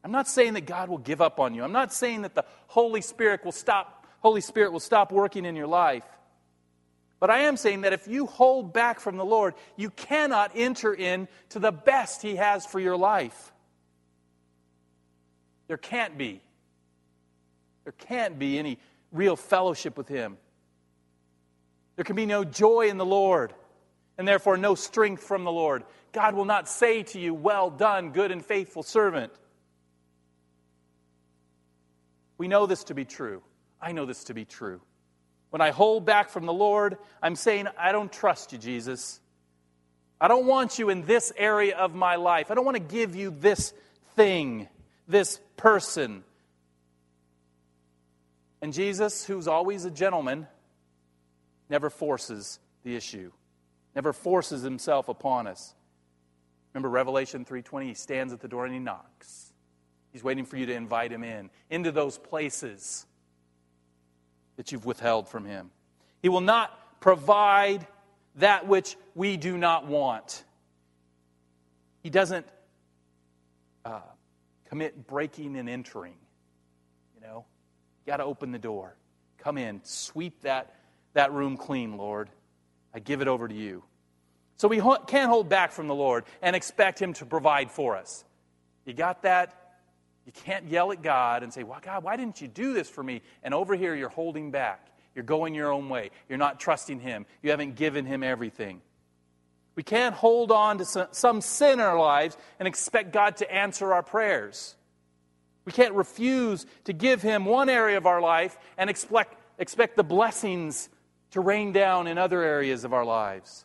[0.04, 1.64] I'm not saying that God will give up on you.
[1.64, 5.56] I'm not saying that the Holy Spirit will stop Holy Spirit will stop working in
[5.56, 6.04] your life.
[7.20, 10.94] But I am saying that if you hold back from the Lord, you cannot enter
[10.94, 13.52] into the best He has for your life.
[15.66, 16.40] There can't be.
[17.84, 18.78] There can't be any
[19.12, 20.36] real fellowship with Him.
[21.96, 23.52] There can be no joy in the Lord,
[24.16, 25.84] and therefore no strength from the Lord.
[26.12, 29.32] God will not say to you, Well done, good and faithful servant.
[32.36, 33.42] We know this to be true.
[33.80, 34.80] I know this to be true.
[35.50, 39.20] When I hold back from the Lord, I'm saying, I don't trust you, Jesus.
[40.20, 42.50] I don't want you in this area of my life.
[42.50, 43.72] I don't want to give you this
[44.14, 44.68] thing,
[45.06, 46.24] this person,
[48.60, 50.46] And Jesus, who's always a gentleman,
[51.68, 53.32] never forces the issue,
[53.94, 55.74] never forces himself upon us.
[56.72, 59.52] Remember Revelation 3:20, he stands at the door and he knocks.
[60.10, 63.06] He's waiting for you to invite him in into those places
[64.58, 65.70] that you've withheld from him.
[66.20, 67.86] He will not provide
[68.34, 70.44] that which we do not want.
[72.02, 72.44] He doesn't
[73.84, 74.00] uh,
[74.68, 76.16] commit breaking and entering.
[77.14, 77.44] You know,
[78.04, 78.96] you got to open the door.
[79.38, 80.74] Come in, sweep that,
[81.14, 82.28] that room clean, Lord.
[82.92, 83.84] I give it over to you.
[84.56, 88.24] So we can't hold back from the Lord and expect Him to provide for us.
[88.84, 89.67] You got that?
[90.28, 93.02] You can't yell at God and say, Well, God, why didn't you do this for
[93.02, 93.22] me?
[93.42, 94.86] And over here, you're holding back.
[95.14, 96.10] You're going your own way.
[96.28, 97.24] You're not trusting Him.
[97.42, 98.82] You haven't given Him everything.
[99.74, 103.94] We can't hold on to some sin in our lives and expect God to answer
[103.94, 104.76] our prayers.
[105.64, 110.04] We can't refuse to give Him one area of our life and expect, expect the
[110.04, 110.90] blessings
[111.30, 113.64] to rain down in other areas of our lives.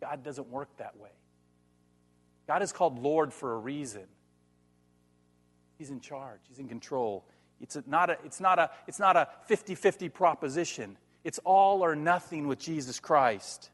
[0.00, 1.10] God doesn't work that way.
[2.50, 4.02] God is called Lord for a reason.
[5.78, 7.24] He's in charge, He's in control.
[7.60, 11.94] It's not a, it's not a, it's not a 50 50 proposition, it's all or
[11.94, 13.70] nothing with Jesus Christ.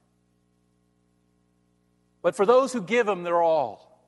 [2.20, 3.98] But for those who give Him their all,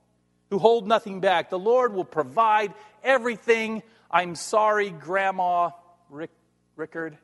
[0.51, 3.83] who hold nothing back, the Lord will provide everything.
[4.11, 5.71] I'm sorry, Grandma
[6.11, 6.33] Rick,
[6.77, 7.15] Rickard.
[7.15, 7.19] Is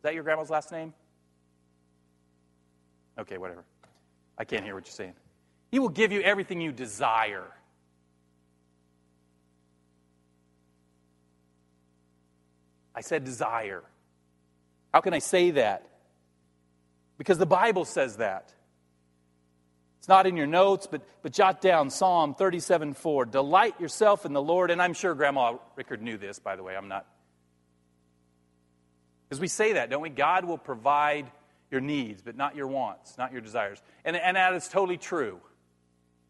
[0.00, 0.94] that your grandma's last name?
[3.18, 3.66] Okay, whatever.
[4.38, 5.12] I can't hear what you're saying.
[5.70, 7.46] He will give you everything you desire.
[12.94, 13.84] I said desire.
[14.92, 15.88] How can I say that?
[17.18, 18.52] Because the Bible says that.
[19.98, 23.26] It's not in your notes, but, but jot down Psalm 37 4.
[23.26, 24.70] Delight yourself in the Lord.
[24.70, 26.76] And I'm sure Grandma Rickard knew this, by the way.
[26.76, 27.06] I'm not.
[29.28, 30.08] Because we say that, don't we?
[30.08, 31.30] God will provide
[31.70, 33.82] your needs, but not your wants, not your desires.
[34.04, 35.38] And, and that is totally true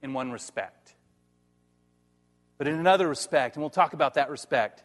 [0.03, 0.95] in one respect.
[2.57, 4.83] But in another respect, and we'll talk about that respect,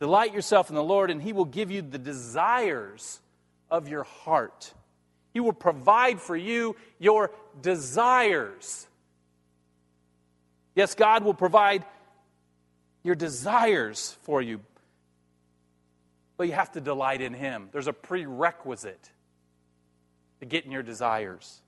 [0.00, 3.20] delight yourself in the Lord, and He will give you the desires
[3.70, 4.72] of your heart.
[5.32, 8.86] He will provide for you your desires.
[10.74, 11.84] Yes, God will provide
[13.02, 14.60] your desires for you,
[16.36, 17.68] but you have to delight in Him.
[17.72, 19.10] There's a prerequisite
[20.40, 21.60] to getting your desires.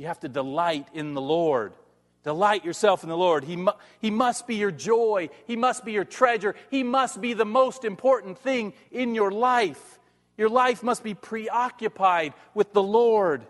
[0.00, 1.74] You have to delight in the Lord.
[2.24, 3.44] Delight yourself in the Lord.
[3.44, 5.28] He, mu- he must be your joy.
[5.46, 6.54] He must be your treasure.
[6.70, 9.98] He must be the most important thing in your life.
[10.38, 13.44] Your life must be preoccupied with the Lord,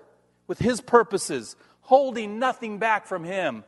[0.49, 3.63] with His purposes, holding nothing back from Him.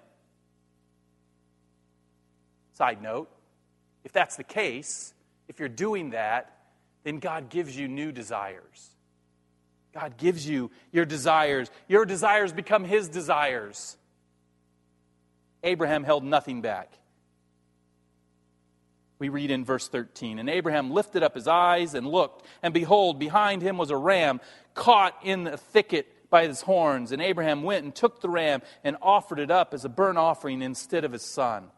[2.72, 3.30] Side note
[4.02, 5.14] if that's the case,
[5.46, 6.58] if you're doing that,
[7.04, 8.90] then God gives you new desires.
[9.94, 11.70] God gives you your desires.
[11.88, 13.96] Your desires become His desires.
[15.62, 16.92] Abraham held nothing back.
[19.18, 23.20] We read in verse 13 And Abraham lifted up his eyes and looked, and behold,
[23.20, 24.40] behind him was a ram
[24.74, 27.12] caught in the thicket by his horns.
[27.12, 30.60] And Abraham went and took the ram and offered it up as a burnt offering
[30.60, 31.68] instead of his son.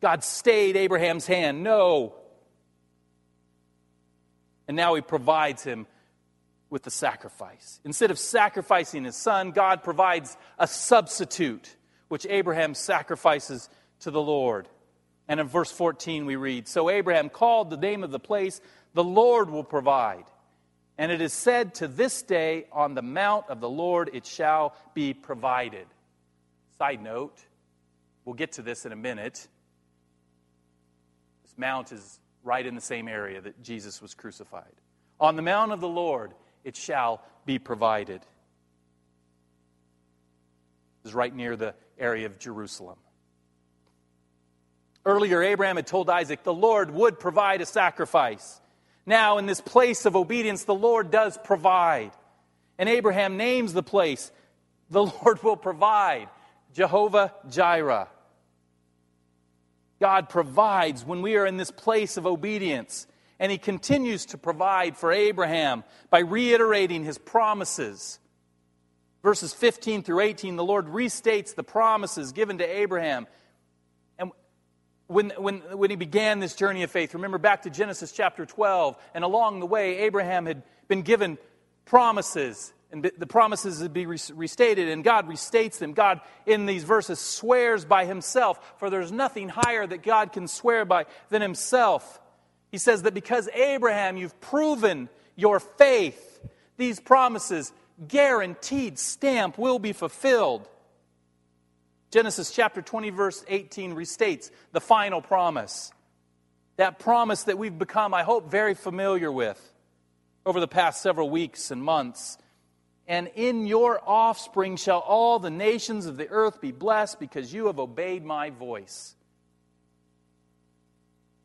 [0.00, 1.62] God stayed Abraham's hand.
[1.62, 2.14] No,
[4.66, 5.86] and now he provides him
[6.70, 7.80] with the sacrifice.
[7.84, 11.76] Instead of sacrificing his son, God provides a substitute,
[12.08, 13.68] which Abraham sacrifices
[14.00, 14.68] to the Lord.
[15.28, 18.60] And in verse 14, we read So Abraham called the name of the place,
[18.94, 20.24] The Lord will provide.
[20.98, 24.74] And it is said to this day, On the mount of the Lord it shall
[24.94, 25.86] be provided.
[26.78, 27.38] Side note,
[28.24, 29.46] we'll get to this in a minute.
[31.44, 34.72] This mount is right in the same area that Jesus was crucified.
[35.18, 36.32] On the mount of the Lord
[36.66, 38.20] it shall be provided.
[41.04, 42.98] Is right near the area of Jerusalem.
[45.04, 48.60] Earlier, Abraham had told Isaac the Lord would provide a sacrifice.
[49.06, 52.10] Now, in this place of obedience, the Lord does provide.
[52.76, 54.32] And Abraham names the place,
[54.90, 56.28] the Lord will provide
[56.74, 58.08] Jehovah Jireh.
[60.00, 63.06] God provides when we are in this place of obedience.
[63.38, 68.18] And he continues to provide for Abraham by reiterating his promises.
[69.22, 73.26] Verses 15 through 18, the Lord restates the promises given to Abraham.
[74.18, 74.30] And
[75.06, 78.96] when, when, when he began this journey of faith, remember back to Genesis chapter 12,
[79.14, 81.38] and along the way, Abraham had been given
[81.84, 85.92] promises and the promises to be restated, and God restates them.
[85.92, 90.84] God, in these verses, swears by himself, for there's nothing higher that God can swear
[90.84, 92.20] by than himself.
[92.70, 96.40] He says that because Abraham, you've proven your faith,
[96.76, 97.72] these promises,
[98.06, 100.68] guaranteed stamp, will be fulfilled.
[102.10, 105.90] Genesis chapter 20, verse 18 restates the final promise.
[106.76, 109.60] That promise that we've become, I hope, very familiar with
[110.44, 112.38] over the past several weeks and months.
[113.08, 117.66] And in your offspring shall all the nations of the earth be blessed because you
[117.66, 119.15] have obeyed my voice.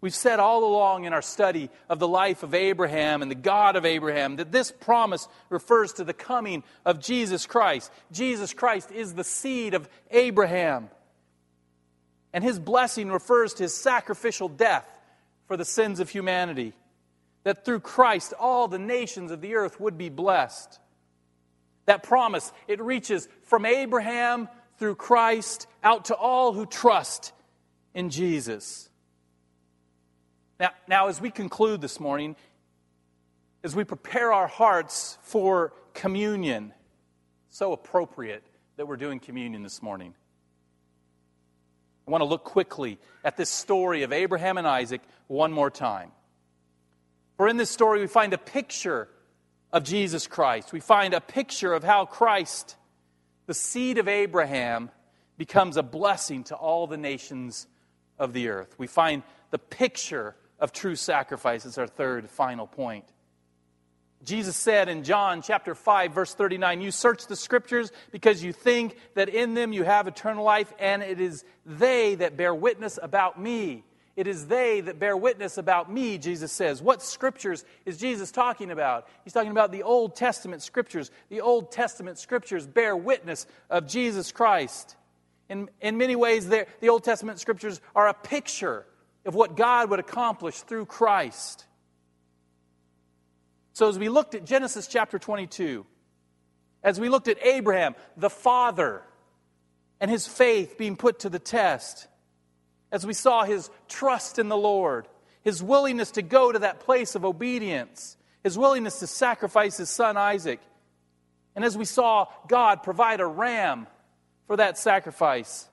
[0.02, 3.76] We've said all along in our study of the life of Abraham and the God
[3.76, 7.92] of Abraham that this promise refers to the coming of Jesus Christ.
[8.12, 10.90] Jesus Christ is the seed of Abraham.
[12.34, 14.88] And his blessing refers to his sacrificial death
[15.46, 16.74] for the sins of humanity.
[17.44, 20.80] That through Christ all the nations of the earth would be blessed.
[21.86, 24.50] That promise, it reaches from Abraham
[24.80, 27.34] through Christ out to all who trust
[27.94, 28.90] in Jesus.
[30.62, 32.36] Now, now, as we conclude this morning,
[33.64, 36.72] as we prepare our hearts for communion,
[37.50, 38.44] so appropriate
[38.78, 40.14] that we're doing communion this morning.
[42.08, 46.12] I want to look quickly at this story of Abraham and Isaac one more time.
[47.38, 49.08] For in this story, we find a picture
[49.74, 50.72] of Jesus Christ.
[50.72, 52.76] We find a picture of how Christ,
[53.48, 54.92] the seed of Abraham,
[55.40, 57.66] becomes a blessing to all the nations
[58.20, 58.76] of the earth.
[58.78, 63.06] We find the picture of true sacrifice is our third final point.
[64.24, 68.96] Jesus said in John chapter 5 verse 39, you search the scriptures because you think
[69.16, 73.42] that in them you have eternal life and it is they that bear witness about
[73.42, 73.84] me.
[74.16, 76.82] It is they that bear witness about me, Jesus says.
[76.82, 79.08] What scriptures is Jesus talking about?
[79.24, 81.10] He's talking about the Old Testament scriptures.
[81.30, 84.98] The Old Testament scriptures bear witness of Jesus Christ.
[85.50, 88.86] In, in many ways, the Old Testament scriptures are a picture
[89.26, 91.66] of what God would accomplish through Christ.
[93.74, 95.86] So, as we looked at Genesis chapter 22,
[96.84, 99.04] as we looked at Abraham, the father,
[100.00, 102.08] and his faith being put to the test,
[102.92, 105.08] as we saw his trust in the Lord,
[105.44, 110.18] his willingness to go to that place of obedience, his willingness to sacrifice his son
[110.18, 110.60] Isaac,
[111.56, 113.88] and as we saw God provide a ram
[114.48, 115.68] for that sacrifice.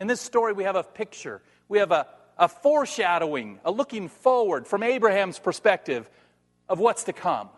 [0.00, 1.42] In this story, we have a picture.
[1.68, 2.06] We have a,
[2.40, 6.08] a foreshadowing, a looking forward from Abraham's perspective
[6.70, 7.50] of what's to come.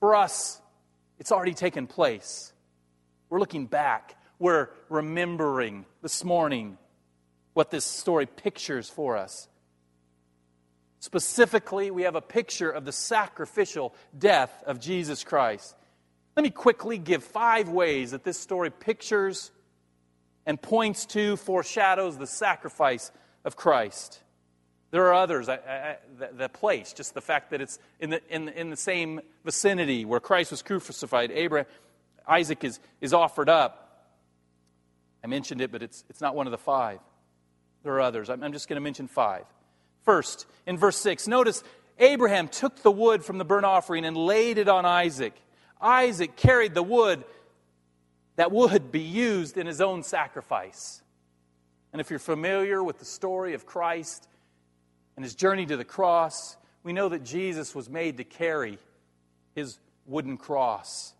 [0.00, 0.60] For us,
[1.20, 2.52] it's already taken place.
[3.28, 4.16] We're looking back.
[4.40, 6.76] We're remembering this morning
[7.54, 9.46] what this story pictures for us.
[10.98, 15.76] Specifically, we have a picture of the sacrificial death of Jesus Christ.
[16.36, 19.52] Let me quickly give five ways that this story pictures
[20.46, 23.12] and points to, foreshadows the sacrifice
[23.44, 24.20] of Christ.
[24.90, 25.48] There are others.
[25.48, 28.76] I, I, the, the, place, just the fact that it's in the, in, in the
[28.76, 31.30] same vicinity where Christ was crucified.
[31.30, 31.66] Abraham,
[32.26, 33.86] Isaac is, is offered up.
[35.22, 36.98] I mentioned it, but it's, it's not one of the five.
[37.82, 38.30] There are others.
[38.30, 39.44] I'm, I'm just going to mention five.
[40.04, 41.62] First, in verse 6, notice
[41.98, 45.34] Abraham took the wood from the burnt offering and laid it on Isaac.
[45.80, 47.24] Isaac carried the wood
[48.36, 50.99] that would be used in his own sacrifice.
[51.92, 54.28] And if you're familiar with the story of Christ
[55.16, 58.78] and his journey to the cross, we know that Jesus was made to carry
[59.54, 61.12] his wooden cross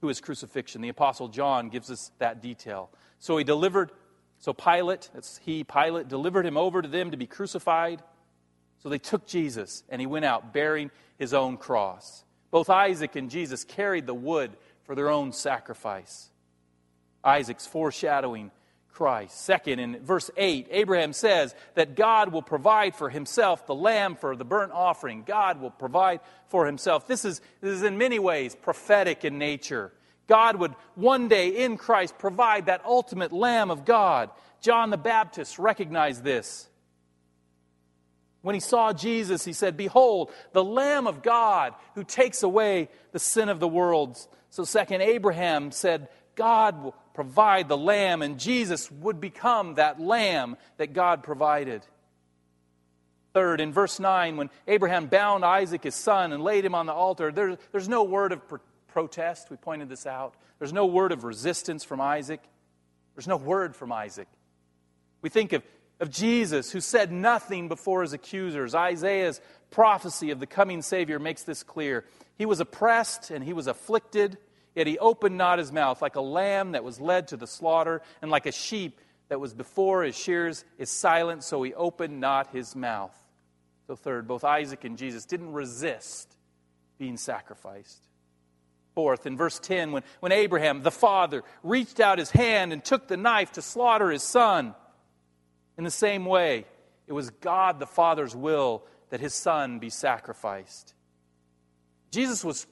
[0.00, 0.82] to his crucifixion.
[0.82, 2.90] The Apostle John gives us that detail.
[3.20, 3.92] So he delivered,
[4.38, 8.02] so Pilate, that's he, Pilate, delivered him over to them to be crucified.
[8.82, 12.24] So they took Jesus and he went out bearing his own cross.
[12.50, 14.50] Both Isaac and Jesus carried the wood
[14.84, 16.28] for their own sacrifice.
[17.22, 18.50] Isaac's foreshadowing
[18.92, 19.40] Christ.
[19.40, 24.36] Second, in verse 8, Abraham says that God will provide for himself the lamb for
[24.36, 25.24] the burnt offering.
[25.26, 27.06] God will provide for himself.
[27.06, 29.92] This is, this is in many ways prophetic in nature.
[30.28, 34.30] God would one day in Christ provide that ultimate lamb of God.
[34.60, 36.68] John the Baptist recognized this.
[38.42, 43.20] When he saw Jesus, he said, Behold, the Lamb of God who takes away the
[43.20, 44.18] sin of the world.
[44.50, 50.56] So, second, Abraham said, God will provide the lamb, and Jesus would become that lamb
[50.78, 51.82] that God provided.
[53.32, 56.92] Third, in verse 9, when Abraham bound Isaac, his son, and laid him on the
[56.92, 58.42] altar, there, there's no word of
[58.88, 59.50] protest.
[59.50, 60.34] We pointed this out.
[60.58, 62.40] There's no word of resistance from Isaac.
[63.14, 64.28] There's no word from Isaac.
[65.22, 65.62] We think of,
[65.98, 68.74] of Jesus, who said nothing before his accusers.
[68.74, 69.40] Isaiah's
[69.70, 72.04] prophecy of the coming Savior makes this clear.
[72.36, 74.36] He was oppressed and he was afflicted,
[74.74, 78.02] yet he opened not his mouth, like a lamb that was led to the slaughter,
[78.20, 82.48] and like a sheep that was before his shears is silent, so he opened not
[82.48, 83.16] his mouth.
[83.86, 86.36] So, third, both Isaac and Jesus didn't resist
[86.98, 88.02] being sacrificed.
[88.94, 93.08] Fourth, in verse 10, when, when Abraham, the father, reached out his hand and took
[93.08, 94.74] the knife to slaughter his son,
[95.78, 96.66] in the same way,
[97.06, 100.94] it was God the Father's will that his son be sacrificed.
[102.10, 102.66] Jesus was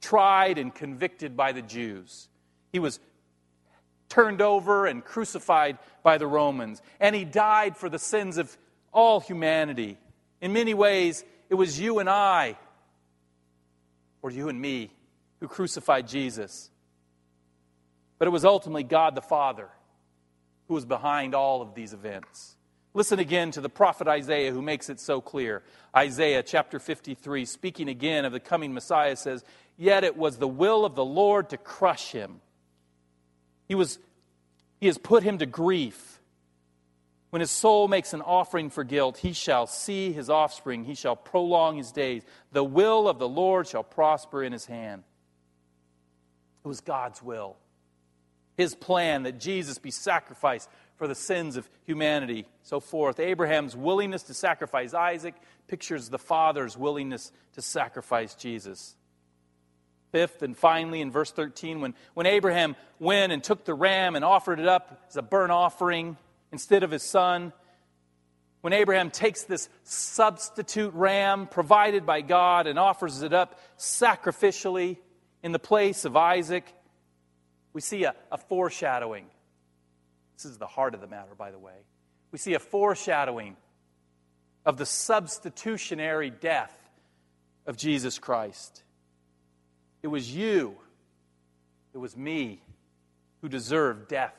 [0.00, 2.28] tried and convicted by the Jews.
[2.72, 3.00] He was
[4.08, 8.56] turned over and crucified by the Romans, and he died for the sins of
[8.92, 9.98] all humanity.
[10.40, 12.56] In many ways, it was you and I,
[14.22, 14.90] or you and me,
[15.40, 16.70] who crucified Jesus.
[18.18, 19.68] But it was ultimately God the Father
[20.68, 22.54] who was behind all of these events.
[22.92, 25.62] Listen again to the prophet Isaiah who makes it so clear.
[25.96, 29.44] Isaiah chapter 53, speaking again of the coming Messiah, says,
[29.76, 32.40] Yet it was the will of the Lord to crush him.
[33.68, 33.98] He, was,
[34.80, 36.20] he has put him to grief.
[37.30, 41.14] When his soul makes an offering for guilt, he shall see his offspring, he shall
[41.14, 42.24] prolong his days.
[42.50, 45.04] The will of the Lord shall prosper in his hand.
[46.64, 47.56] It was God's will
[48.60, 50.68] his plan that Jesus be sacrificed
[51.00, 53.20] for the sins of humanity, so fourth.
[53.20, 55.34] Abraham's willingness to sacrifice Isaac
[55.66, 58.96] pictures the father's willingness to sacrifice Jesus.
[60.12, 64.22] Fifth and finally, in verse 13, when, when Abraham went and took the ram and
[64.22, 66.18] offered it up as a burnt offering
[66.52, 67.54] instead of his son,
[68.60, 74.98] when Abraham takes this substitute ram provided by God and offers it up sacrificially
[75.42, 76.70] in the place of Isaac,
[77.72, 79.24] we see a, a foreshadowing.
[80.42, 81.84] This is the heart of the matter, by the way.
[82.32, 83.58] We see a foreshadowing
[84.64, 86.74] of the substitutionary death
[87.66, 88.82] of Jesus Christ.
[90.02, 90.78] It was you,
[91.92, 92.62] it was me
[93.42, 94.34] who deserved death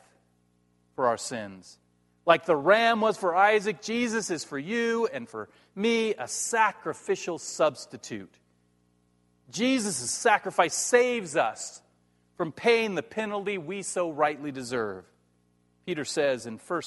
[0.96, 1.78] for our sins.
[2.26, 7.38] Like the ram was for Isaac, Jesus is for you and for me a sacrificial
[7.38, 8.34] substitute.
[9.52, 11.80] Jesus' sacrifice saves us
[12.38, 15.06] from paying the penalty we so rightly deserve.
[15.92, 16.82] Peter says in 1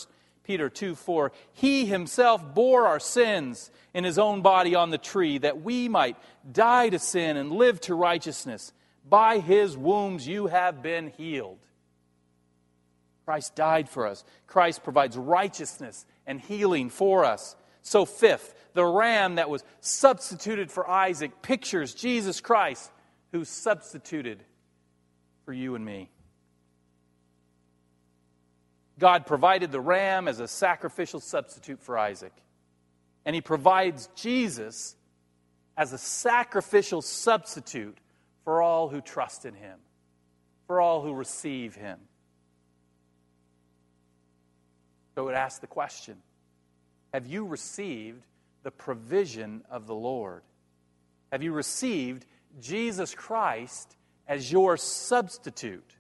[0.44, 5.36] Peter 2 4, He himself bore our sins in his own body on the tree,
[5.36, 6.16] that we might
[6.50, 8.72] die to sin and live to righteousness.
[9.06, 11.58] By his wounds you have been healed.
[13.26, 14.24] Christ died for us.
[14.46, 17.56] Christ provides righteousness and healing for us.
[17.82, 22.90] So, fifth, the ram that was substituted for Isaac pictures Jesus Christ,
[23.32, 24.42] who substituted
[25.44, 26.08] for you and me.
[28.98, 32.32] God provided the ram as a sacrificial substitute for Isaac.
[33.24, 34.96] And he provides Jesus
[35.76, 37.98] as a sacrificial substitute
[38.44, 39.78] for all who trust in him,
[40.66, 41.98] for all who receive him.
[45.14, 46.16] So it asks the question
[47.12, 48.24] Have you received
[48.62, 50.42] the provision of the Lord?
[51.32, 52.26] Have you received
[52.60, 55.96] Jesus Christ as your substitute.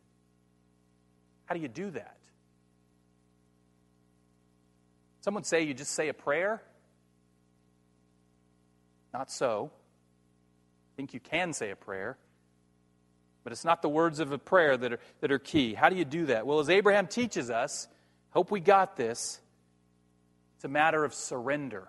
[1.46, 2.16] How do you do that?
[5.24, 6.62] Someone say you just say a prayer?
[9.14, 9.70] Not so.
[9.72, 12.18] I think you can say a prayer,
[13.42, 15.72] but it's not the words of a prayer that are, that are key.
[15.72, 16.46] How do you do that?
[16.46, 17.88] Well, as Abraham teaches us,
[18.32, 19.40] hope we got this,
[20.56, 21.88] it's a matter of surrender.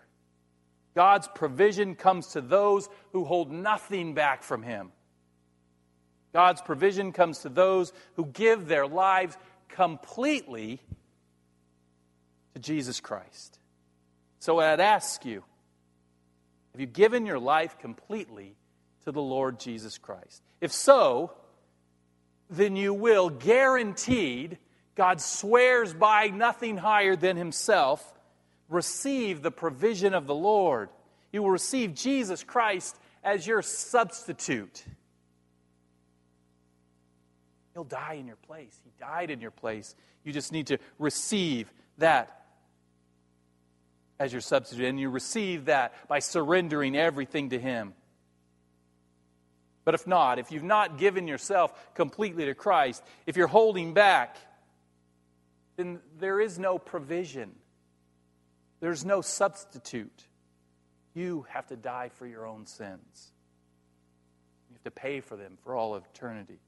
[0.96, 4.94] God's provision comes to those who hold nothing back from Him.
[6.32, 10.80] God's provision comes to those who give their lives completely
[12.56, 13.60] to Jesus Christ.
[14.40, 15.44] So I'd ask you
[16.72, 18.56] have you given your life completely
[19.04, 20.42] to the Lord Jesus Christ?
[20.60, 21.34] If so,
[22.50, 24.58] then you will, guaranteed,
[24.96, 28.14] God swears by nothing higher than Himself,
[28.68, 30.90] receive the provision of the Lord.
[31.32, 34.84] You will receive Jesus Christ as your substitute.
[37.74, 38.80] He'll die in your place.
[38.84, 39.96] He died in your place.
[40.24, 42.45] You just need to receive that
[44.20, 44.86] as your substitute.
[44.86, 47.94] And you receive that by surrendering everything to Him.
[49.84, 54.38] But if not, if you've not given yourself completely to Christ, if you're holding back,
[55.78, 57.52] then there is no provision.
[58.80, 60.24] There's no substitute.
[61.14, 63.32] You have to die for your own sins.
[64.70, 66.60] You have to pay for them for all eternity.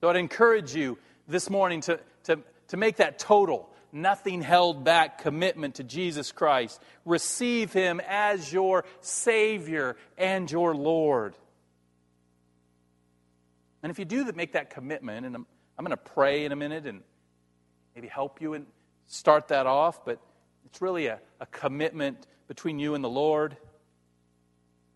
[0.00, 2.38] So I'd encourage you this morning to, to,
[2.68, 6.80] to make that total, nothing held back commitment to Jesus Christ.
[7.04, 11.34] Receive Him as your Savior and your Lord.
[13.82, 15.46] And if you do make that commitment, and I'm,
[15.78, 17.02] I'm going to pray in a minute and
[17.94, 18.66] maybe help you and
[19.06, 20.20] start that off, but
[20.66, 23.56] it's really a, a commitment between you and the Lord.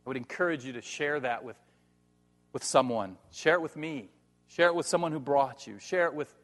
[0.04, 1.56] I would encourage you to share that with,
[2.52, 3.16] with someone.
[3.30, 4.08] Share it with me.
[4.48, 5.78] Share it with someone who brought you.
[5.78, 6.34] Share it with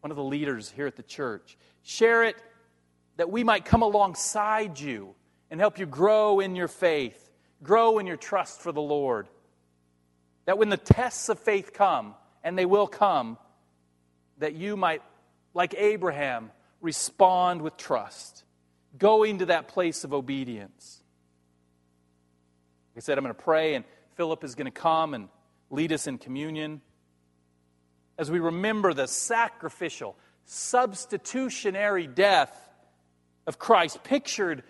[0.00, 1.56] one of the leaders here at the church.
[1.84, 2.36] Share it
[3.16, 5.14] that we might come alongside you
[5.50, 7.30] and help you grow in your faith,
[7.62, 9.28] grow in your trust for the Lord.
[10.46, 13.38] That when the tests of faith come, and they will come,
[14.38, 15.02] that you might,
[15.54, 18.44] like Abraham, respond with trust,
[18.98, 21.02] going to that place of obedience.
[22.94, 23.84] Like I said, I'm going to pray, and
[24.16, 25.28] Philip is going to come and
[25.70, 26.80] lead us in communion.
[28.18, 32.54] As we remember the sacrificial, substitutionary death
[33.46, 34.62] of Christ, pictured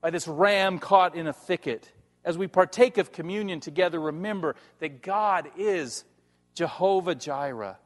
[0.00, 1.90] by this ram caught in a thicket
[2.24, 6.04] as we partake of communion together, remember that God is
[6.54, 7.78] Jehovah Jireh.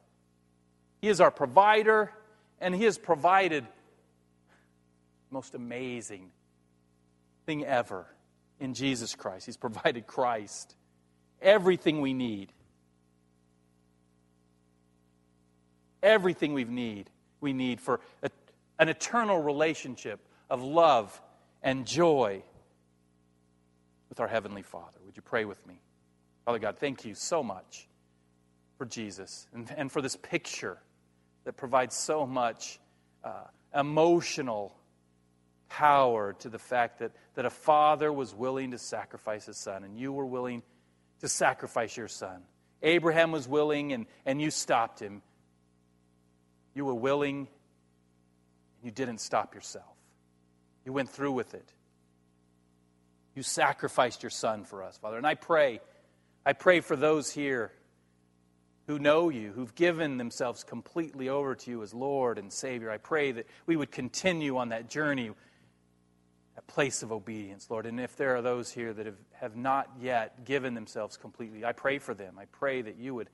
[1.01, 2.11] He is our provider,
[2.59, 6.31] and He has provided the most amazing
[7.45, 8.05] thing ever
[8.59, 9.45] in Jesus Christ.
[9.45, 10.75] He's provided Christ,
[11.41, 12.51] everything we need.
[16.03, 17.09] Everything we need,
[17.41, 18.29] we need for a,
[18.77, 21.19] an eternal relationship of love
[21.63, 22.43] and joy
[24.09, 24.99] with our Heavenly Father.
[25.05, 25.81] Would you pray with me?
[26.45, 27.87] Father God, thank you so much
[28.77, 30.77] for Jesus and, and for this picture
[31.45, 32.79] that provides so much
[33.23, 34.75] uh, emotional
[35.69, 39.97] power to the fact that, that a father was willing to sacrifice his son, and
[39.97, 40.61] you were willing
[41.21, 42.43] to sacrifice your son.
[42.81, 45.21] Abraham was willing, and, and you stopped him.
[46.73, 47.47] You were willing, and
[48.83, 49.95] you didn't stop yourself.
[50.85, 51.71] You went through with it.
[53.35, 55.17] You sacrificed your son for us, Father.
[55.17, 55.79] And I pray,
[56.45, 57.71] I pray for those here
[58.87, 62.91] who know you, who've given themselves completely over to you as Lord and Savior.
[62.91, 65.31] I pray that we would continue on that journey,
[66.55, 67.85] that place of obedience, Lord.
[67.85, 71.71] And if there are those here that have, have not yet given themselves completely, I
[71.71, 72.37] pray for them.
[72.37, 73.29] I pray that you would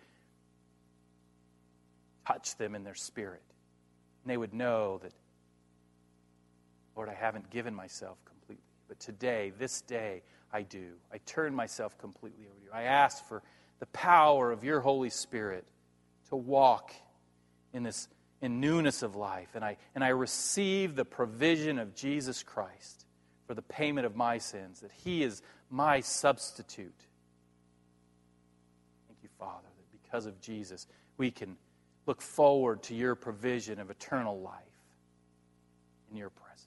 [2.29, 3.41] touch them in their spirit.
[4.23, 5.13] And they would know that,
[6.95, 8.63] Lord, I haven't given myself completely.
[8.87, 10.21] but today, this day,
[10.51, 10.93] I do.
[11.13, 12.71] I turn myself completely over to you.
[12.73, 13.43] I ask for
[13.79, 15.65] the power of your Holy Spirit
[16.29, 16.93] to walk
[17.73, 18.07] in this
[18.41, 19.49] in newness of life.
[19.53, 23.05] And I, and I receive the provision of Jesus Christ
[23.47, 27.01] for the payment of my sins, that He is my substitute.
[29.07, 31.57] Thank you, Father, that because of Jesus, we can
[32.09, 34.55] look forward to your provision of eternal life
[36.09, 36.65] in your presence.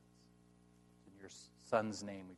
[1.05, 1.30] In your
[1.68, 2.36] Son's name we